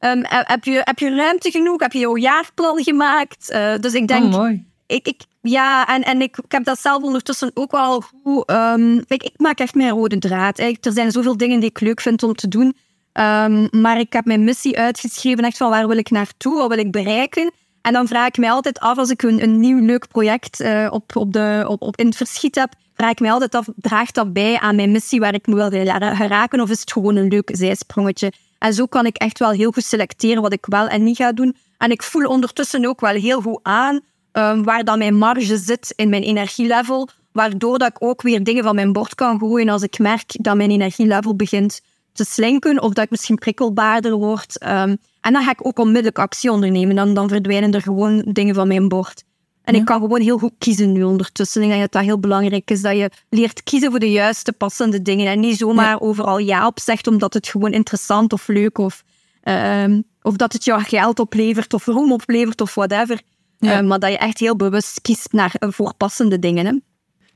um, 0.00 0.24
heb, 0.26 0.64
je, 0.64 0.80
heb 0.84 0.98
je 0.98 1.14
ruimte 1.14 1.50
genoeg? 1.50 1.80
Heb 1.80 1.92
je 1.92 1.98
jouw 1.98 2.16
jaarplan 2.16 2.82
gemaakt? 2.82 3.52
Uh, 3.52 3.74
dus 3.80 3.94
ik 3.94 4.08
denk... 4.08 4.24
Oh, 4.24 4.30
mooi. 4.30 4.64
Ik, 4.86 5.06
ik, 5.06 5.20
ja, 5.42 5.86
en, 5.86 6.02
en 6.02 6.22
ik, 6.22 6.38
ik 6.38 6.52
heb 6.52 6.64
dat 6.64 6.80
zelf 6.80 7.02
ondertussen 7.02 7.50
ook 7.54 7.70
wel 7.70 8.02
goed... 8.22 8.50
Um, 8.50 9.04
ik, 9.06 9.22
ik 9.22 9.34
maak 9.36 9.58
echt 9.58 9.74
mijn 9.74 9.90
rode 9.90 10.18
draad. 10.18 10.58
Er 10.58 10.76
zijn 10.80 11.10
zoveel 11.10 11.36
dingen 11.36 11.60
die 11.60 11.68
ik 11.68 11.80
leuk 11.80 12.00
vind 12.00 12.22
om 12.22 12.34
te 12.34 12.48
doen. 12.48 12.76
Um, 13.12 13.68
maar 13.70 13.98
ik 13.98 14.12
heb 14.12 14.24
mijn 14.24 14.44
missie 14.44 14.78
uitgeschreven, 14.78 15.44
echt 15.44 15.56
van 15.56 15.70
waar 15.70 15.88
wil 15.88 15.96
ik 15.96 16.10
naartoe, 16.10 16.58
wat 16.58 16.68
wil 16.68 16.78
ik 16.78 16.90
bereiken. 16.90 17.52
En 17.82 17.92
dan 17.92 18.08
vraag 18.08 18.26
ik 18.26 18.38
mij 18.38 18.50
altijd 18.50 18.80
af, 18.80 18.98
als 18.98 19.10
ik 19.10 19.22
een, 19.22 19.60
nieuw 19.60 19.84
leuk 19.84 20.08
project 20.08 20.60
uh, 20.60 20.88
op, 20.90 21.16
op 21.16 21.32
de, 21.32 21.76
op, 21.78 21.96
in 21.96 22.06
het 22.06 22.16
verschiet 22.16 22.54
heb, 22.54 22.72
vraag 22.94 23.10
ik 23.10 23.20
mij 23.20 23.32
altijd 23.32 23.54
af, 23.54 23.68
draagt 23.76 24.14
dat 24.14 24.32
bij 24.32 24.58
aan 24.58 24.76
mijn 24.76 24.90
missie 24.90 25.20
waar 25.20 25.34
ik 25.34 25.46
me 25.46 25.54
wil 25.54 25.70
geraken 26.14 26.60
of 26.60 26.70
is 26.70 26.80
het 26.80 26.92
gewoon 26.92 27.16
een 27.16 27.28
leuk 27.28 27.50
zijsprongetje? 27.52 28.32
En 28.58 28.74
zo 28.74 28.86
kan 28.86 29.06
ik 29.06 29.16
echt 29.16 29.38
wel 29.38 29.50
heel 29.50 29.72
goed 29.72 29.84
selecteren 29.84 30.42
wat 30.42 30.52
ik 30.52 30.66
wel 30.66 30.88
en 30.88 31.02
niet 31.02 31.16
ga 31.16 31.32
doen. 31.32 31.56
En 31.78 31.90
ik 31.90 32.02
voel 32.02 32.28
ondertussen 32.28 32.86
ook 32.86 33.00
wel 33.00 33.14
heel 33.14 33.40
goed 33.40 33.60
aan 33.62 34.00
um, 34.32 34.64
waar 34.64 34.84
dan 34.84 34.98
mijn 34.98 35.16
marge 35.16 35.56
zit 35.56 35.92
in 35.96 36.08
mijn 36.08 36.22
energielevel, 36.22 37.08
waardoor 37.32 37.78
dat 37.78 37.88
ik 37.88 37.96
ook 37.98 38.22
weer 38.22 38.44
dingen 38.44 38.64
van 38.64 38.74
mijn 38.74 38.92
bord 38.92 39.14
kan 39.14 39.38
gooien 39.38 39.68
als 39.68 39.82
ik 39.82 39.98
merk 39.98 40.32
dat 40.40 40.56
mijn 40.56 40.70
energielevel 40.70 41.36
begint 41.36 41.80
te 42.12 42.24
slinken 42.24 42.82
of 42.82 42.92
dat 42.92 43.04
ik 43.04 43.10
misschien 43.10 43.36
prikkelbaarder 43.36 44.12
word. 44.14 44.64
Um, 44.64 44.96
en 45.20 45.32
dan 45.32 45.42
ga 45.42 45.50
ik 45.50 45.66
ook 45.66 45.78
onmiddellijk 45.78 46.18
actie 46.18 46.50
ondernemen. 46.50 46.96
Dan, 46.96 47.14
dan 47.14 47.28
verdwijnen 47.28 47.72
er 47.72 47.82
gewoon 47.82 48.24
dingen 48.32 48.54
van 48.54 48.68
mijn 48.68 48.88
bord. 48.88 49.24
En 49.62 49.74
ik 49.74 49.84
kan 49.84 50.00
gewoon 50.00 50.20
heel 50.20 50.38
goed 50.38 50.52
kiezen 50.58 50.92
nu 50.92 51.02
ondertussen. 51.02 51.62
Ik 51.62 51.68
denk 51.68 51.80
dat 51.80 51.92
dat 51.92 52.02
heel 52.02 52.18
belangrijk 52.18 52.70
is, 52.70 52.82
dat 52.82 52.96
je 52.96 53.10
leert 53.28 53.62
kiezen 53.62 53.90
voor 53.90 54.00
de 54.00 54.10
juiste, 54.10 54.52
passende 54.52 55.02
dingen. 55.02 55.26
En 55.26 55.40
niet 55.40 55.56
zomaar 55.56 56.00
overal 56.00 56.38
ja 56.38 56.66
op 56.66 56.80
zegt, 56.80 57.06
omdat 57.06 57.34
het 57.34 57.48
gewoon 57.48 57.72
interessant 57.72 58.32
of 58.32 58.48
leuk 58.48 58.78
of, 58.78 59.04
uh, 59.44 59.98
of 60.22 60.36
dat 60.36 60.52
het 60.52 60.64
jou 60.64 60.82
geld 60.82 61.18
oplevert 61.18 61.74
of 61.74 61.86
roem 61.86 62.12
oplevert 62.12 62.60
of 62.60 62.74
whatever. 62.74 63.20
Uh, 63.58 63.80
maar 63.80 63.98
dat 63.98 64.10
je 64.10 64.18
echt 64.18 64.38
heel 64.38 64.56
bewust 64.56 65.00
kiest 65.00 65.32
naar 65.32 65.54
uh, 65.58 65.70
voor 65.70 65.94
passende 65.94 66.38
dingen. 66.38 66.66
Hè. 66.66 66.72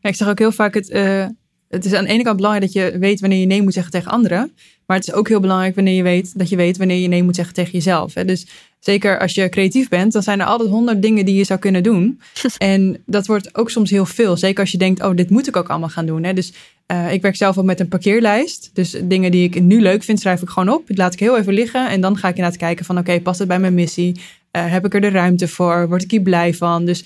Ja, 0.00 0.08
ik 0.08 0.14
zeg 0.14 0.28
ook 0.28 0.38
heel 0.38 0.52
vaak, 0.52 0.74
het, 0.74 0.90
uh, 0.90 1.26
het 1.68 1.84
is 1.84 1.92
aan 1.92 2.04
de 2.04 2.10
ene 2.10 2.22
kant 2.22 2.36
belangrijk 2.36 2.72
dat 2.72 2.82
je 2.82 2.98
weet 2.98 3.20
wanneer 3.20 3.38
je 3.38 3.46
nee 3.46 3.62
moet 3.62 3.72
zeggen 3.72 3.92
tegen 3.92 4.10
anderen. 4.10 4.52
Maar 4.86 4.96
het 4.96 5.08
is 5.08 5.14
ook 5.14 5.28
heel 5.28 5.40
belangrijk 5.40 5.74
wanneer 5.74 5.94
je 5.94 6.02
weet 6.02 6.38
dat 6.38 6.48
je 6.48 6.56
weet 6.56 6.76
wanneer 6.76 6.98
je 6.98 7.08
nee 7.08 7.22
moet 7.22 7.34
zeggen 7.34 7.54
tegen 7.54 7.72
jezelf. 7.72 8.14
Hè. 8.14 8.24
Dus 8.24 8.46
zeker 8.80 9.18
als 9.18 9.34
je 9.34 9.48
creatief 9.48 9.88
bent, 9.88 10.12
dan 10.12 10.22
zijn 10.22 10.40
er 10.40 10.46
altijd 10.46 10.68
honderd 10.68 11.02
dingen 11.02 11.24
die 11.24 11.34
je 11.34 11.44
zou 11.44 11.58
kunnen 11.58 11.82
doen. 11.82 12.20
En 12.58 13.02
dat 13.06 13.26
wordt 13.26 13.56
ook 13.56 13.70
soms 13.70 13.90
heel 13.90 14.06
veel. 14.06 14.36
Zeker 14.36 14.60
als 14.60 14.72
je 14.72 14.78
denkt, 14.78 15.02
oh, 15.02 15.16
dit 15.16 15.30
moet 15.30 15.48
ik 15.48 15.56
ook 15.56 15.68
allemaal 15.68 15.88
gaan 15.88 16.06
doen. 16.06 16.24
Hè. 16.24 16.32
Dus 16.32 16.52
uh, 16.92 17.12
ik 17.12 17.22
werk 17.22 17.36
zelf 17.36 17.58
ook 17.58 17.64
met 17.64 17.80
een 17.80 17.88
parkeerlijst. 17.88 18.70
Dus 18.72 18.96
dingen 19.04 19.30
die 19.30 19.44
ik 19.44 19.60
nu 19.62 19.80
leuk 19.80 20.02
vind, 20.02 20.20
schrijf 20.20 20.42
ik 20.42 20.48
gewoon 20.48 20.74
op. 20.74 20.86
Dat 20.86 20.98
laat 20.98 21.12
ik 21.12 21.20
heel 21.20 21.38
even 21.38 21.52
liggen. 21.52 21.88
En 21.88 22.00
dan 22.00 22.16
ga 22.16 22.28
ik 22.28 22.36
inderdaad 22.36 22.60
kijken 22.60 22.84
van, 22.84 22.98
oké, 22.98 23.20
past 23.20 23.38
het 23.38 23.48
bij 23.48 23.58
mijn 23.58 23.74
missie? 23.74 24.20
Uh, 24.56 24.70
heb 24.70 24.84
ik 24.84 24.94
er 24.94 25.00
de 25.00 25.08
ruimte 25.08 25.48
voor? 25.48 25.88
Word 25.88 26.02
ik 26.02 26.10
hier 26.10 26.22
blij 26.22 26.54
van? 26.54 26.84
Dus 26.84 27.04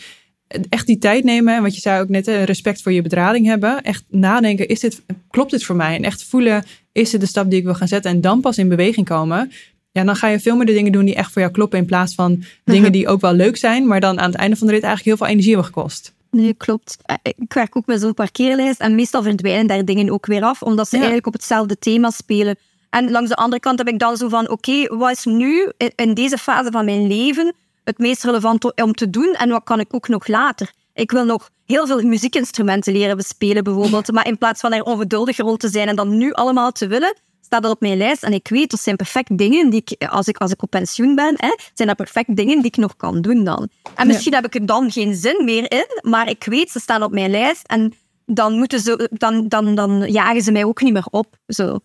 echt 0.68 0.86
die 0.86 0.98
tijd 0.98 1.24
nemen. 1.24 1.62
wat 1.62 1.74
je 1.74 1.80
zei 1.80 2.00
ook 2.00 2.08
net, 2.08 2.26
respect 2.26 2.82
voor 2.82 2.92
je 2.92 3.02
bedrading 3.02 3.46
hebben. 3.46 3.82
Echt 3.82 4.04
nadenken, 4.08 4.68
is 4.68 4.80
dit, 4.80 5.02
klopt 5.30 5.50
dit 5.50 5.64
voor 5.64 5.76
mij? 5.76 5.96
En 5.96 6.04
echt 6.04 6.24
voelen, 6.24 6.64
is 6.92 7.10
dit 7.10 7.20
de 7.20 7.26
stap 7.26 7.50
die 7.50 7.58
ik 7.58 7.64
wil 7.64 7.74
gaan 7.74 7.88
zetten? 7.88 8.10
En 8.10 8.20
dan 8.20 8.40
pas 8.40 8.58
in 8.58 8.68
beweging 8.68 9.06
komen. 9.06 9.52
Ja, 9.92 10.04
dan 10.04 10.16
ga 10.16 10.28
je 10.28 10.40
veel 10.40 10.56
meer 10.56 10.66
de 10.66 10.72
dingen 10.72 10.92
doen 10.92 11.04
die 11.04 11.14
echt 11.14 11.32
voor 11.32 11.42
jou 11.42 11.54
kloppen. 11.54 11.78
In 11.78 11.84
plaats 11.84 12.14
van 12.14 12.42
dingen 12.64 12.92
die 12.92 13.08
ook 13.08 13.20
wel 13.20 13.32
leuk 13.32 13.56
zijn. 13.56 13.86
Maar 13.86 14.00
dan 14.00 14.20
aan 14.20 14.30
het 14.30 14.38
einde 14.38 14.56
van 14.56 14.66
de 14.66 14.72
rit 14.72 14.82
eigenlijk 14.82 15.16
heel 15.16 15.26
veel 15.26 15.34
energie 15.34 15.54
hebben 15.54 15.72
gekost. 15.74 16.12
Nee, 16.30 16.54
klopt. 16.54 16.96
Eh, 17.04 17.14
ik 17.22 17.52
werk 17.52 17.76
ook 17.76 17.86
met 17.86 18.00
zo'n 18.00 18.14
parkeerlijst. 18.14 18.80
En 18.80 18.94
meestal 18.94 19.22
verdwijnen 19.22 19.66
daar 19.66 19.84
dingen 19.84 20.10
ook 20.10 20.26
weer 20.26 20.42
af. 20.42 20.62
Omdat 20.62 20.88
ze 20.88 20.94
eigenlijk 20.94 21.26
op 21.26 21.32
hetzelfde 21.32 21.78
thema 21.78 22.10
spelen. 22.10 22.56
En 22.90 23.10
langs 23.10 23.28
de 23.28 23.36
andere 23.36 23.60
kant 23.60 23.78
heb 23.78 23.88
ik 23.88 23.98
dan 23.98 24.16
zo 24.16 24.28
van, 24.28 24.50
oké, 24.50 24.96
wat 24.96 25.10
is 25.10 25.24
nu 25.24 25.70
in 25.94 26.14
deze 26.14 26.38
fase 26.38 26.70
van 26.70 26.84
mijn 26.84 27.06
leven 27.06 27.54
het 27.84 27.98
meest 27.98 28.24
relevant 28.24 28.82
om 28.82 28.92
te 28.92 29.10
doen 29.10 29.34
en 29.34 29.48
wat 29.48 29.64
kan 29.64 29.80
ik 29.80 29.94
ook 29.94 30.08
nog 30.08 30.26
later? 30.26 30.72
Ik 30.92 31.10
wil 31.10 31.24
nog 31.24 31.50
heel 31.66 31.86
veel 31.86 32.02
muziekinstrumenten 32.02 32.92
leren 32.92 33.16
bespelen 33.16 33.64
bijvoorbeeld, 33.64 34.12
maar 34.12 34.26
in 34.26 34.38
plaats 34.38 34.60
van 34.60 34.72
er 34.72 34.82
ongeduldig 34.82 35.36
rond 35.36 35.60
te 35.60 35.68
zijn 35.68 35.88
en 35.88 35.96
dan 35.96 36.16
nu 36.16 36.32
allemaal 36.32 36.72
te 36.72 36.86
willen, 36.86 37.16
staat 37.40 37.62
dat 37.62 37.72
op 37.72 37.80
mijn 37.80 37.96
lijst 37.96 38.22
en 38.22 38.32
ik 38.32 38.48
weet, 38.48 38.70
dat 38.70 38.80
zijn 38.80 38.96
perfect 38.96 39.38
dingen 39.38 39.70
die 39.70 39.82
ik, 39.84 40.08
als 40.08 40.28
ik, 40.28 40.36
als 40.36 40.50
ik 40.50 40.62
op 40.62 40.70
pensioen 40.70 41.14
ben, 41.14 41.34
hè, 41.36 41.56
zijn 41.74 41.88
dat 41.88 41.96
perfect 41.96 42.36
dingen 42.36 42.56
die 42.56 42.66
ik 42.66 42.76
nog 42.76 42.96
kan 42.96 43.20
doen 43.20 43.44
dan. 43.44 43.68
En 43.94 44.06
misschien 44.06 44.34
heb 44.34 44.44
ik 44.44 44.54
er 44.54 44.66
dan 44.66 44.90
geen 44.90 45.14
zin 45.14 45.44
meer 45.44 45.72
in, 45.72 46.10
maar 46.10 46.28
ik 46.28 46.44
weet, 46.44 46.70
ze 46.70 46.80
staan 46.80 47.02
op 47.02 47.12
mijn 47.12 47.30
lijst 47.30 47.66
en 47.66 47.92
dan, 48.26 48.58
moeten 48.58 48.80
ze, 48.80 49.10
dan, 49.12 49.48
dan, 49.48 49.74
dan 49.74 50.10
jagen 50.10 50.42
ze 50.42 50.52
mij 50.52 50.64
ook 50.64 50.82
niet 50.82 50.92
meer 50.92 51.06
op. 51.10 51.36
Zo. 51.46 51.78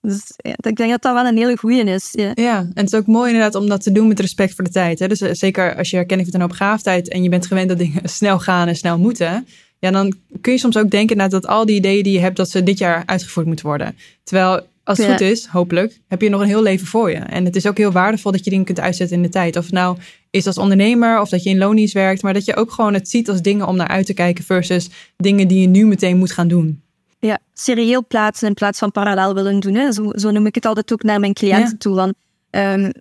Dus 0.00 0.32
ik 0.56 0.76
denk 0.76 0.90
dat 0.90 1.02
dat 1.02 1.14
wel 1.14 1.26
een 1.26 1.36
hele 1.36 1.56
goeie 1.56 1.84
is. 1.84 2.08
Ja. 2.12 2.32
ja, 2.34 2.58
en 2.58 2.70
het 2.74 2.92
is 2.92 2.98
ook 2.98 3.06
mooi 3.06 3.32
inderdaad 3.32 3.54
om 3.54 3.68
dat 3.68 3.82
te 3.82 3.92
doen 3.92 4.08
met 4.08 4.20
respect 4.20 4.54
voor 4.54 4.64
de 4.64 4.70
tijd. 4.70 4.98
Hè? 4.98 5.08
Dus 5.08 5.20
eh, 5.20 5.32
zeker 5.32 5.76
als 5.76 5.90
je 5.90 5.96
herkenning 5.96 6.28
vindt 6.28 6.44
een 6.44 6.50
opgaaftijd 6.50 7.08
en 7.08 7.22
je 7.22 7.28
bent 7.28 7.46
gewend 7.46 7.68
dat 7.68 7.78
dingen 7.78 8.08
snel 8.18 8.38
gaan 8.38 8.68
en 8.68 8.76
snel 8.76 8.98
moeten. 8.98 9.46
Ja, 9.78 9.90
dan 9.90 10.14
kun 10.40 10.52
je 10.52 10.58
soms 10.58 10.76
ook 10.76 10.90
denken 10.90 11.30
dat 11.30 11.46
al 11.46 11.66
die 11.66 11.76
ideeën 11.76 12.02
die 12.02 12.12
je 12.12 12.20
hebt, 12.20 12.36
dat 12.36 12.50
ze 12.50 12.62
dit 12.62 12.78
jaar 12.78 13.02
uitgevoerd 13.06 13.46
moeten 13.46 13.66
worden. 13.66 13.96
Terwijl 14.24 14.60
als 14.84 14.98
het 14.98 15.10
goed 15.10 15.20
is, 15.20 15.46
hopelijk, 15.46 16.00
heb 16.08 16.22
je 16.22 16.28
nog 16.28 16.40
een 16.40 16.46
heel 16.46 16.62
leven 16.62 16.86
voor 16.86 17.10
je. 17.10 17.16
En 17.16 17.44
het 17.44 17.56
is 17.56 17.66
ook 17.66 17.76
heel 17.76 17.92
waardevol 17.92 18.32
dat 18.32 18.44
je 18.44 18.50
dingen 18.50 18.64
kunt 18.64 18.80
uitzetten 18.80 19.16
in 19.16 19.22
de 19.22 19.28
tijd. 19.28 19.56
Of 19.56 19.64
het 19.64 19.72
nou 19.72 19.98
is 20.30 20.46
als 20.46 20.58
ondernemer 20.58 21.20
of 21.20 21.28
dat 21.28 21.42
je 21.42 21.50
in 21.50 21.58
lonies 21.58 21.92
werkt, 21.92 22.22
maar 22.22 22.34
dat 22.34 22.44
je 22.44 22.56
ook 22.56 22.72
gewoon 22.72 22.94
het 22.94 23.08
ziet 23.08 23.28
als 23.28 23.42
dingen 23.42 23.66
om 23.66 23.76
naar 23.76 23.88
uit 23.88 24.06
te 24.06 24.14
kijken 24.14 24.44
versus 24.44 24.90
dingen 25.16 25.48
die 25.48 25.60
je 25.60 25.66
nu 25.66 25.86
meteen 25.86 26.18
moet 26.18 26.32
gaan 26.32 26.48
doen 26.48 26.82
ja, 27.20 27.38
serieel 27.54 28.06
plaatsen 28.06 28.48
in 28.48 28.54
plaats 28.54 28.78
van 28.78 28.92
parallel 28.92 29.34
willen 29.34 29.60
doen. 29.60 29.74
Hè. 29.74 29.92
Zo, 29.92 30.10
zo 30.14 30.30
noem 30.30 30.46
ik 30.46 30.54
het 30.54 30.66
altijd 30.66 30.92
ook 30.92 31.02
naar 31.02 31.20
mijn 31.20 31.32
cliënten 31.32 31.78
toe. 31.78 31.94
Van, 31.94 32.14
um, 32.50 32.92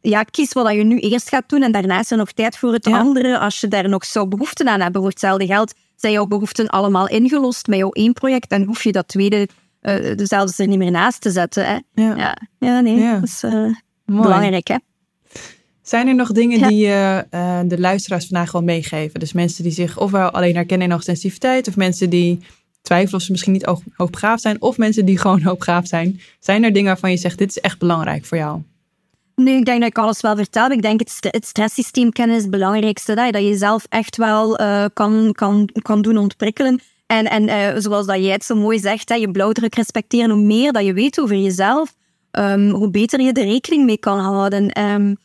ja, 0.00 0.22
kies 0.22 0.52
wat 0.52 0.72
je 0.72 0.84
nu 0.84 0.98
eerst 0.98 1.28
gaat 1.28 1.48
doen 1.48 1.62
en 1.62 1.72
daarna 1.72 2.00
is 2.00 2.10
er 2.10 2.16
nog 2.16 2.32
tijd 2.32 2.56
voor 2.56 2.72
het 2.72 2.86
andere. 2.86 3.38
Als 3.38 3.60
je 3.60 3.68
daar 3.68 3.88
nog 3.88 4.04
zo 4.04 4.26
behoefte 4.28 4.70
aan 4.70 4.80
hebt, 4.80 4.96
voor 4.96 5.08
hetzelfde 5.08 5.46
geld, 5.46 5.74
zijn 5.96 6.12
jouw 6.12 6.26
behoeften 6.26 6.68
allemaal 6.68 7.08
ingelost 7.08 7.66
met 7.66 7.78
jouw 7.78 7.90
één 7.90 8.12
project. 8.12 8.48
Dan 8.48 8.62
hoef 8.62 8.82
je 8.82 8.92
dat 8.92 9.08
tweede 9.08 9.48
uh, 9.82 10.12
zelfs 10.16 10.58
er 10.58 10.66
niet 10.66 10.78
meer 10.78 10.90
naast 10.90 11.20
te 11.20 11.30
zetten. 11.30 11.66
Hè. 11.66 11.78
Ja. 12.02 12.36
ja. 12.58 12.80
nee, 12.80 13.12
dat 13.12 13.22
is 13.22 13.42
uh, 13.44 13.74
belangrijk. 14.04 14.68
Hè. 14.68 14.76
Zijn 15.82 16.08
er 16.08 16.14
nog 16.14 16.32
dingen 16.32 16.68
die 16.68 16.78
je 16.78 17.26
uh, 17.30 17.60
de 17.64 17.80
luisteraars 17.80 18.26
vandaag 18.26 18.50
gewoon 18.50 18.64
meegeven? 18.64 19.20
Dus 19.20 19.32
mensen 19.32 19.62
die 19.62 19.72
zich 19.72 19.98
ofwel 19.98 20.30
alleen 20.30 20.54
herkennen 20.54 20.86
in 20.86 20.92
hoogsensitiviteit, 20.92 21.68
of 21.68 21.76
mensen 21.76 22.10
die 22.10 22.40
twijfelen 22.86 23.14
of 23.14 23.22
ze 23.22 23.30
misschien 23.30 23.52
niet 23.52 23.74
hoogbegaafd 23.96 24.42
zijn. 24.42 24.62
Of 24.62 24.78
mensen 24.78 25.04
die 25.04 25.18
gewoon 25.24 25.42
hoogbegaafd 25.42 25.88
zijn. 25.88 26.20
Zijn 26.40 26.64
er 26.64 26.72
dingen 26.72 26.88
waarvan 26.88 27.10
je 27.10 27.16
zegt, 27.16 27.38
dit 27.38 27.48
is 27.48 27.60
echt 27.60 27.78
belangrijk 27.78 28.24
voor 28.24 28.38
jou? 28.38 28.62
Nee, 29.34 29.56
ik 29.56 29.64
denk 29.64 29.80
dat 29.80 29.88
ik 29.88 29.98
alles 29.98 30.20
wel 30.20 30.36
vertel. 30.36 30.70
Ik 30.70 30.82
denk 30.82 31.00
het, 31.00 31.18
het 31.20 31.46
stresssysteem 31.46 32.12
kennen 32.12 32.36
is 32.36 32.42
het 32.42 32.50
belangrijkste. 32.50 33.14
Dat 33.14 33.26
je, 33.26 33.32
dat 33.32 33.42
je 33.42 33.48
jezelf 33.48 33.86
echt 33.88 34.16
wel 34.16 34.60
uh, 34.60 34.84
kan, 34.92 35.32
kan, 35.32 35.68
kan 35.82 36.02
doen 36.02 36.16
ontprikkelen. 36.16 36.80
En, 37.06 37.24
en 37.24 37.48
uh, 37.48 37.80
zoals 37.80 38.06
dat 38.06 38.16
jij 38.16 38.32
het 38.32 38.44
zo 38.44 38.54
mooi 38.54 38.78
zegt, 38.78 39.18
je 39.18 39.30
blauwdruk 39.30 39.74
respecteren. 39.74 40.30
Hoe 40.30 40.42
meer 40.42 40.72
dat 40.72 40.84
je 40.84 40.92
weet 40.92 41.20
over 41.20 41.36
jezelf, 41.36 41.94
um, 42.30 42.70
hoe 42.70 42.90
beter 42.90 43.20
je 43.20 43.32
er 43.32 43.44
rekening 43.44 43.84
mee 43.84 43.98
kan 43.98 44.18
houden. 44.18 44.80
Um, 44.82 45.16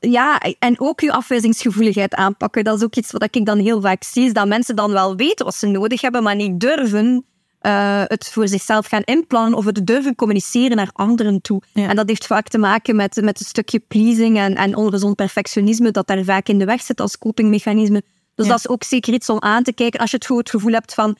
ja, 0.00 0.38
en 0.58 0.80
ook 0.80 1.00
je 1.00 1.12
afwijzingsgevoeligheid 1.12 2.14
aanpakken. 2.14 2.64
Dat 2.64 2.76
is 2.76 2.84
ook 2.84 2.96
iets 2.96 3.12
wat 3.12 3.36
ik 3.36 3.46
dan 3.46 3.58
heel 3.58 3.80
vaak 3.80 4.02
zie, 4.02 4.24
is 4.24 4.32
dat 4.32 4.46
mensen 4.46 4.76
dan 4.76 4.92
wel 4.92 5.16
weten 5.16 5.44
wat 5.44 5.54
ze 5.54 5.66
nodig 5.66 6.00
hebben, 6.00 6.22
maar 6.22 6.36
niet 6.36 6.60
durven 6.60 7.24
uh, 7.66 8.02
het 8.04 8.28
voor 8.32 8.48
zichzelf 8.48 8.86
gaan 8.86 9.02
inplannen 9.02 9.58
of 9.58 9.64
het 9.64 9.86
durven 9.86 10.14
communiceren 10.14 10.76
naar 10.76 10.90
anderen 10.92 11.40
toe. 11.40 11.62
En 11.72 11.96
dat 11.96 12.08
heeft 12.08 12.26
vaak 12.26 12.48
te 12.48 12.58
maken 12.58 12.96
met, 12.96 13.20
met 13.22 13.40
een 13.40 13.46
stukje 13.46 13.78
pleasing 13.78 14.38
en, 14.38 14.54
en 14.54 14.76
ongezond 14.76 15.16
perfectionisme 15.16 15.90
dat 15.90 16.06
daar 16.06 16.24
vaak 16.24 16.48
in 16.48 16.58
de 16.58 16.64
weg 16.64 16.82
zit 16.82 17.00
als 17.00 17.18
copingmechanisme. 17.18 18.02
Dus 18.34 18.46
dat 18.46 18.58
is 18.58 18.68
ook 18.68 18.84
zeker 18.84 19.14
iets 19.14 19.28
om 19.28 19.40
aan 19.40 19.62
te 19.62 19.72
kijken 19.72 20.00
als 20.00 20.10
je 20.10 20.16
het 20.16 20.26
goed 20.26 20.50
gevoel 20.50 20.72
hebt 20.72 20.94
van 20.94 21.16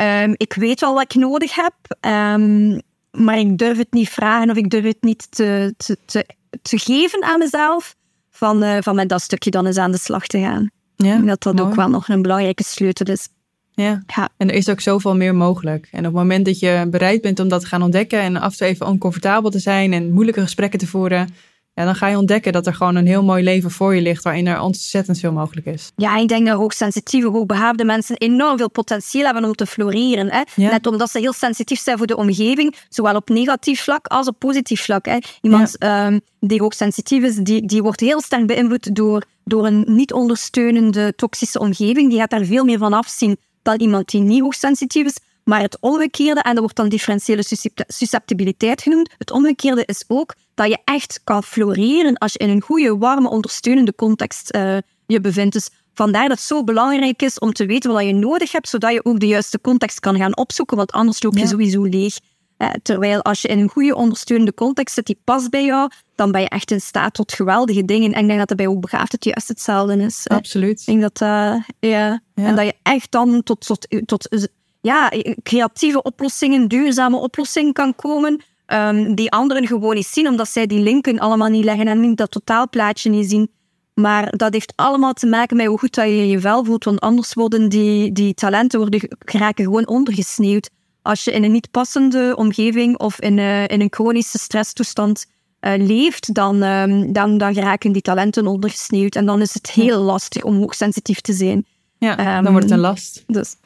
um, 0.00 0.34
ik 0.36 0.52
weet 0.52 0.80
wel 0.80 0.94
wat 0.94 1.02
ik 1.02 1.14
nodig 1.14 1.54
heb, 1.54 1.74
um, 2.00 2.80
maar 3.10 3.38
ik 3.38 3.58
durf 3.58 3.78
het 3.78 3.92
niet 3.92 4.08
vragen 4.08 4.50
of 4.50 4.56
ik 4.56 4.70
durf 4.70 4.84
het 4.84 5.02
niet 5.02 5.26
te, 5.30 5.74
te, 5.76 5.98
te 6.04 6.26
te 6.62 6.78
geven 6.78 7.22
aan 7.22 7.38
mezelf, 7.38 7.96
van, 8.30 8.62
uh, 8.62 8.76
van 8.80 8.94
met 8.94 9.08
dat 9.08 9.22
stukje 9.22 9.50
dan 9.50 9.66
eens 9.66 9.76
aan 9.76 9.90
de 9.90 9.98
slag 9.98 10.26
te 10.26 10.38
gaan. 10.38 10.70
Ja, 10.96 11.18
dat 11.18 11.42
dat 11.42 11.60
ook 11.60 11.74
wel 11.74 11.88
nog 11.88 12.08
een 12.08 12.22
belangrijke 12.22 12.64
sleutel 12.64 13.06
is. 13.06 13.28
Ja. 13.74 14.02
ja, 14.06 14.28
en 14.36 14.48
er 14.48 14.54
is 14.54 14.68
ook 14.68 14.80
zoveel 14.80 15.16
meer 15.16 15.34
mogelijk. 15.34 15.88
En 15.90 15.98
op 15.98 16.04
het 16.04 16.14
moment 16.14 16.44
dat 16.44 16.58
je 16.58 16.86
bereid 16.90 17.20
bent 17.20 17.40
om 17.40 17.48
dat 17.48 17.60
te 17.60 17.66
gaan 17.66 17.82
ontdekken 17.82 18.20
en 18.20 18.36
af 18.36 18.52
en 18.52 18.58
toe 18.58 18.66
even 18.66 18.86
oncomfortabel 18.86 19.50
te 19.50 19.58
zijn 19.58 19.92
en 19.92 20.12
moeilijke 20.12 20.40
gesprekken 20.40 20.78
te 20.78 20.86
voeren, 20.86 21.34
ja, 21.76 21.84
dan 21.84 21.94
ga 21.94 22.06
je 22.06 22.16
ontdekken 22.16 22.52
dat 22.52 22.66
er 22.66 22.74
gewoon 22.74 22.94
een 22.94 23.06
heel 23.06 23.22
mooi 23.22 23.44
leven 23.44 23.70
voor 23.70 23.94
je 23.94 24.00
ligt 24.00 24.22
waarin 24.22 24.46
er 24.46 24.60
ontzettend 24.60 25.18
veel 25.18 25.32
mogelijk 25.32 25.66
is. 25.66 25.92
Ja, 25.96 26.16
ik 26.16 26.28
denk 26.28 26.46
dat 26.46 26.56
hoogsensitieve, 26.56 27.28
hoogbehaafde 27.28 27.84
mensen 27.84 28.16
enorm 28.16 28.58
veel 28.58 28.70
potentieel 28.70 29.24
hebben 29.24 29.44
om 29.44 29.54
te 29.54 29.66
floreren. 29.66 30.30
Hè? 30.30 30.42
Net 30.54 30.86
omdat 30.86 31.10
ze 31.10 31.18
heel 31.18 31.32
sensitief 31.32 31.80
zijn 31.80 31.98
voor 31.98 32.06
de 32.06 32.16
omgeving, 32.16 32.74
zowel 32.88 33.14
op 33.14 33.28
negatief 33.28 33.82
vlak 33.82 34.06
als 34.06 34.26
op 34.26 34.38
positief 34.38 34.82
vlak. 34.82 35.06
Hè? 35.06 35.18
Iemand 35.40 35.84
um, 35.84 36.20
die 36.40 36.60
hoogsensitief 36.60 37.22
is, 37.22 37.36
die, 37.36 37.66
die 37.66 37.82
wordt 37.82 38.00
heel 38.00 38.20
sterk 38.20 38.46
beïnvloed 38.46 38.94
door, 38.94 39.22
door 39.44 39.66
een 39.66 39.84
niet 39.86 40.12
ondersteunende 40.12 41.14
toxische 41.16 41.58
omgeving. 41.58 42.10
Die 42.10 42.18
gaat 42.18 42.30
daar 42.30 42.44
veel 42.44 42.64
meer 42.64 42.78
van 42.78 42.92
afzien 42.92 43.36
dan 43.62 43.80
iemand 43.80 44.10
die 44.10 44.20
niet 44.20 44.40
hoogsensitief 44.40 45.06
is. 45.06 45.18
Maar 45.44 45.60
het 45.60 45.76
omgekeerde, 45.80 46.40
en 46.40 46.50
dat 46.50 46.58
wordt 46.58 46.76
dan 46.76 46.88
differentiële 46.88 47.44
susceptibiliteit 47.86 48.82
genoemd, 48.82 49.10
het 49.18 49.30
omgekeerde 49.30 49.82
is 49.84 50.04
ook 50.06 50.34
dat 50.56 50.68
je 50.68 50.78
echt 50.84 51.20
kan 51.24 51.42
floreren 51.42 52.18
als 52.18 52.32
je 52.32 52.38
in 52.38 52.48
een 52.48 52.60
goede, 52.60 52.96
warme, 52.96 53.28
ondersteunende 53.28 53.94
context 53.94 54.54
uh, 54.54 54.76
je 55.06 55.20
bevindt. 55.20 55.52
Dus 55.52 55.68
vandaar 55.94 56.28
dat 56.28 56.36
het 56.36 56.46
zo 56.46 56.64
belangrijk 56.64 57.22
is 57.22 57.38
om 57.38 57.52
te 57.52 57.66
weten 57.66 57.92
wat 57.92 58.04
je 58.04 58.12
nodig 58.12 58.52
hebt, 58.52 58.68
zodat 58.68 58.92
je 58.92 59.04
ook 59.04 59.20
de 59.20 59.26
juiste 59.26 59.60
context 59.60 60.00
kan 60.00 60.16
gaan 60.16 60.36
opzoeken, 60.36 60.76
want 60.76 60.92
anders 60.92 61.22
loop 61.22 61.36
je 61.36 61.46
sowieso 61.46 61.82
leeg. 61.82 62.18
Uh, 62.58 62.70
terwijl 62.82 63.22
als 63.22 63.42
je 63.42 63.48
in 63.48 63.58
een 63.58 63.68
goede 63.68 63.94
ondersteunende 63.94 64.54
context 64.54 64.94
zit 64.94 65.06
die 65.06 65.20
past 65.24 65.50
bij 65.50 65.64
jou, 65.64 65.90
dan 66.14 66.32
ben 66.32 66.40
je 66.40 66.48
echt 66.48 66.70
in 66.70 66.80
staat 66.80 67.14
tot 67.14 67.32
geweldige 67.32 67.84
dingen. 67.84 68.12
En 68.12 68.20
ik 68.20 68.26
denk 68.26 68.38
dat 68.38 68.48
dat 68.48 68.56
bij 68.56 68.66
ook 68.66 68.80
begaafd 68.80 69.12
het 69.12 69.24
juist 69.24 69.48
hetzelfde 69.48 69.96
is. 69.96 70.28
Absoluut. 70.28 70.80
Ik 70.80 70.86
denk 70.86 71.00
dat, 71.00 71.20
uh, 71.20 71.28
ja. 71.28 71.62
ja. 71.80 72.20
En 72.34 72.56
dat 72.56 72.64
je 72.64 72.74
echt 72.82 73.10
dan 73.10 73.42
tot, 73.42 73.66
tot, 73.66 73.86
tot 74.06 74.48
ja, 74.80 75.12
creatieve 75.42 76.02
oplossingen, 76.02 76.68
duurzame 76.68 77.16
oplossingen 77.16 77.72
kan 77.72 77.94
komen. 77.94 78.42
Ehm, 78.66 79.14
die 79.14 79.30
anderen 79.30 79.66
gewoon 79.66 79.94
niet 79.94 80.06
zien, 80.06 80.28
omdat 80.28 80.48
zij 80.48 80.66
die 80.66 80.80
linken 80.80 81.18
allemaal 81.18 81.48
niet 81.48 81.64
leggen 81.64 81.86
en 81.86 82.00
niet 82.00 82.16
dat 82.16 82.30
totaalplaatje 82.30 83.10
niet 83.10 83.30
zien. 83.30 83.50
Maar 83.94 84.36
dat 84.36 84.52
heeft 84.52 84.72
allemaal 84.76 85.12
te 85.12 85.26
maken 85.26 85.56
met 85.56 85.66
hoe 85.66 85.78
goed 85.78 85.94
dat 85.94 86.04
je 86.04 86.28
je 86.28 86.40
vel 86.40 86.64
voelt, 86.64 86.84
want 86.84 87.00
anders 87.00 87.34
worden 87.34 87.68
die, 87.68 88.12
die 88.12 88.34
talenten 88.34 88.78
worden, 88.78 89.08
geraken 89.18 89.64
gewoon 89.64 89.86
ondergesneeuwd. 89.86 90.70
Als 91.02 91.24
je 91.24 91.32
in 91.32 91.44
een 91.44 91.52
niet 91.52 91.70
passende 91.70 92.34
omgeving 92.36 92.98
of 92.98 93.20
in, 93.20 93.38
uh, 93.38 93.68
in 93.68 93.80
een 93.80 93.92
chronische 93.92 94.38
stresstoestand 94.38 95.26
uh, 95.60 95.72
leeft, 95.76 96.34
dan, 96.34 96.62
um, 96.62 97.12
dan, 97.12 97.38
dan 97.38 97.54
geraken 97.54 97.92
die 97.92 98.02
talenten 98.02 98.46
ondergesneeuwd. 98.46 99.14
En 99.14 99.26
dan 99.26 99.40
is 99.40 99.54
het 99.54 99.70
heel 99.70 100.00
lastig 100.00 100.42
om 100.42 100.56
hoogsensitief 100.56 101.20
te 101.20 101.32
zijn. 101.32 101.66
Ja, 101.98 102.36
um, 102.36 102.44
dan 102.44 102.52
wordt 102.52 102.68
het 102.68 102.74
een 102.74 102.84
last. 102.84 103.24
Dus 103.26 103.56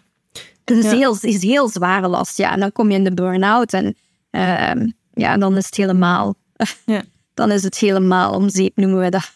het 0.64 0.76
is, 0.76 0.84
ja. 0.84 0.96
heel, 0.96 1.16
is 1.20 1.42
heel 1.42 1.68
zware 1.68 2.08
last, 2.08 2.36
ja. 2.36 2.52
En 2.52 2.60
dan 2.60 2.72
kom 2.72 2.90
je 2.90 2.96
in 2.96 3.04
de 3.04 3.14
burn-out 3.14 3.72
en 3.72 3.96
uh, 4.30 4.86
ja, 5.14 5.36
dan 5.36 5.56
is 5.56 5.66
het 5.66 5.76
helemaal... 5.76 6.34
Ja. 6.86 7.02
dan 7.34 7.50
is 7.50 7.62
het 7.62 7.78
helemaal 7.78 8.34
om 8.34 8.48
zeep, 8.48 8.76
noemen 8.76 9.00
we 9.00 9.08
dat. 9.08 9.32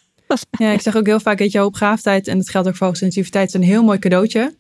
Ja, 0.51 0.71
ik 0.71 0.81
zeg 0.81 0.97
ook 0.97 1.07
heel 1.07 1.21
vaak, 1.21 1.39
weet 1.39 1.53
je, 1.53 1.59
hoopgaafdheid, 1.59 2.29
en 2.29 2.39
dat 2.39 2.51
geldt 2.51 2.69
ook 2.69 2.77
voor 2.77 2.87
hoogsensitiviteit, 2.87 3.49
is 3.49 3.55
een 3.55 3.63
heel 3.63 3.83
mooi 3.83 3.99
cadeautje. 3.99 4.55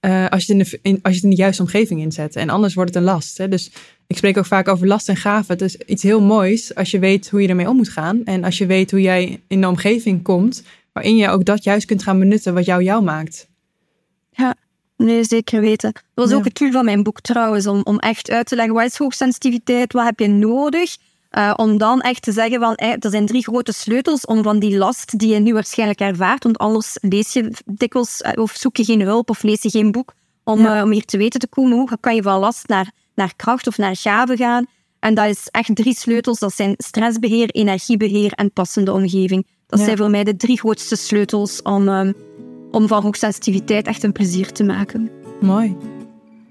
Uh, 0.00 0.28
als, 0.28 0.46
je 0.46 0.54
het 0.54 0.62
in 0.62 0.78
de, 0.82 0.88
in, 0.88 0.98
als 1.02 1.12
je 1.12 1.20
het 1.20 1.22
in 1.22 1.30
de 1.30 1.36
juiste 1.36 1.62
omgeving 1.62 2.00
inzet. 2.00 2.36
En 2.36 2.50
anders 2.50 2.74
wordt 2.74 2.94
het 2.94 2.98
een 2.98 3.08
last. 3.08 3.38
Hè? 3.38 3.48
Dus 3.48 3.70
ik 4.06 4.16
spreek 4.16 4.36
ook 4.36 4.46
vaak 4.46 4.68
over 4.68 4.86
last 4.86 5.08
en 5.08 5.16
gave. 5.16 5.52
Het 5.52 5.60
is 5.60 5.76
iets 5.76 6.02
heel 6.02 6.20
moois 6.20 6.74
als 6.74 6.90
je 6.90 6.98
weet 6.98 7.30
hoe 7.30 7.42
je 7.42 7.48
ermee 7.48 7.68
om 7.68 7.76
moet 7.76 7.88
gaan. 7.88 8.24
En 8.24 8.44
als 8.44 8.58
je 8.58 8.66
weet 8.66 8.90
hoe 8.90 9.00
jij 9.00 9.40
in 9.48 9.60
de 9.60 9.68
omgeving 9.68 10.22
komt, 10.22 10.62
waarin 10.92 11.16
je 11.16 11.28
ook 11.28 11.44
dat 11.44 11.64
juist 11.64 11.86
kunt 11.86 12.02
gaan 12.02 12.18
benutten 12.18 12.54
wat 12.54 12.64
jou 12.64 12.82
jou 12.82 13.02
maakt. 13.02 13.48
Nee, 14.96 15.24
zeker 15.24 15.60
weten. 15.60 15.92
Dat 15.92 16.28
was 16.28 16.32
ook 16.32 16.44
het 16.44 16.54
doel 16.54 16.70
van 16.70 16.84
mijn 16.84 17.02
boek 17.02 17.20
trouwens, 17.20 17.66
om, 17.66 17.80
om 17.84 17.98
echt 17.98 18.30
uit 18.30 18.46
te 18.46 18.56
leggen 18.56 18.74
wat 18.74 18.84
is 18.84 18.96
hoogsensitiviteit, 18.96 19.92
wat 19.92 20.04
heb 20.04 20.18
je 20.18 20.28
nodig. 20.28 20.96
Uh, 21.30 21.52
om 21.56 21.78
dan 21.78 22.00
echt 22.00 22.22
te 22.22 22.32
zeggen 22.32 22.60
van, 22.60 22.72
hey, 22.76 22.96
er 22.98 23.10
zijn 23.10 23.26
drie 23.26 23.42
grote 23.42 23.72
sleutels 23.72 24.24
om 24.24 24.42
van 24.42 24.58
die 24.58 24.76
last 24.76 25.18
die 25.18 25.32
je 25.32 25.38
nu 25.38 25.52
waarschijnlijk 25.52 26.00
ervaart, 26.00 26.42
want 26.42 26.58
anders 26.58 26.98
lees 27.00 27.32
je 27.32 27.52
dikwijls 27.64 28.20
uh, 28.20 28.42
of 28.42 28.52
zoek 28.52 28.76
je 28.76 28.84
geen 28.84 29.00
hulp 29.00 29.30
of 29.30 29.42
lees 29.42 29.62
je 29.62 29.70
geen 29.70 29.92
boek, 29.92 30.12
om, 30.44 30.60
ja. 30.60 30.76
uh, 30.76 30.84
om 30.84 30.90
hier 30.90 31.04
te 31.04 31.18
weten 31.18 31.40
te 31.40 31.48
komen 31.48 31.78
hoe 31.78 31.98
kan 32.00 32.14
je 32.14 32.22
van 32.22 32.38
last 32.38 32.68
naar, 32.68 32.90
naar 33.14 33.32
kracht 33.36 33.66
of 33.66 33.78
naar 33.78 33.96
gave 33.96 34.36
gaan. 34.36 34.66
En 34.98 35.14
dat 35.14 35.26
is 35.26 35.48
echt 35.50 35.76
drie 35.76 35.94
sleutels, 35.94 36.38
dat 36.38 36.54
zijn 36.54 36.74
stressbeheer, 36.76 37.50
energiebeheer 37.50 38.32
en 38.32 38.52
passende 38.52 38.92
omgeving. 38.92 39.46
Dat 39.66 39.78
ja. 39.78 39.84
zijn 39.84 39.96
voor 39.96 40.10
mij 40.10 40.24
de 40.24 40.36
drie 40.36 40.58
grootste 40.58 40.96
sleutels 40.96 41.62
om, 41.62 41.88
um, 41.88 42.14
om 42.70 42.88
van 42.88 43.02
hoogsensitiviteit 43.02 43.86
echt 43.86 44.02
een 44.02 44.12
plezier 44.12 44.52
te 44.52 44.64
maken. 44.64 45.10
Mooi, 45.40 45.76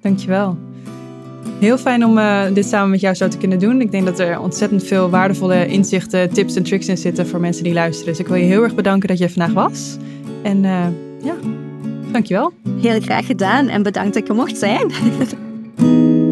dankjewel. 0.01 0.57
Heel 1.59 1.77
fijn 1.77 2.05
om 2.05 2.17
uh, 2.17 2.43
dit 2.53 2.65
samen 2.65 2.89
met 2.89 2.99
jou 2.99 3.15
zo 3.15 3.27
te 3.27 3.37
kunnen 3.37 3.59
doen. 3.59 3.81
Ik 3.81 3.91
denk 3.91 4.05
dat 4.05 4.19
er 4.19 4.39
ontzettend 4.39 4.83
veel 4.83 5.09
waardevolle 5.09 5.67
inzichten, 5.67 6.33
tips 6.33 6.55
en 6.55 6.63
tricks 6.63 6.87
in 6.87 6.97
zitten 6.97 7.27
voor 7.27 7.39
mensen 7.39 7.63
die 7.63 7.73
luisteren. 7.73 8.11
Dus 8.11 8.21
ik 8.21 8.27
wil 8.27 8.37
je 8.37 8.43
heel 8.43 8.63
erg 8.63 8.75
bedanken 8.75 9.07
dat 9.07 9.17
je 9.17 9.29
vandaag 9.29 9.53
was. 9.53 9.97
En 10.43 10.63
uh, 10.63 10.85
ja, 11.23 11.35
dankjewel. 12.11 12.53
Heel 12.81 13.01
graag 13.01 13.25
gedaan 13.25 13.67
en 13.67 13.83
bedankt 13.83 14.13
dat 14.13 14.23
ik 14.23 14.29
er 14.29 14.35
mocht 14.35 14.57
zijn. 14.57 14.91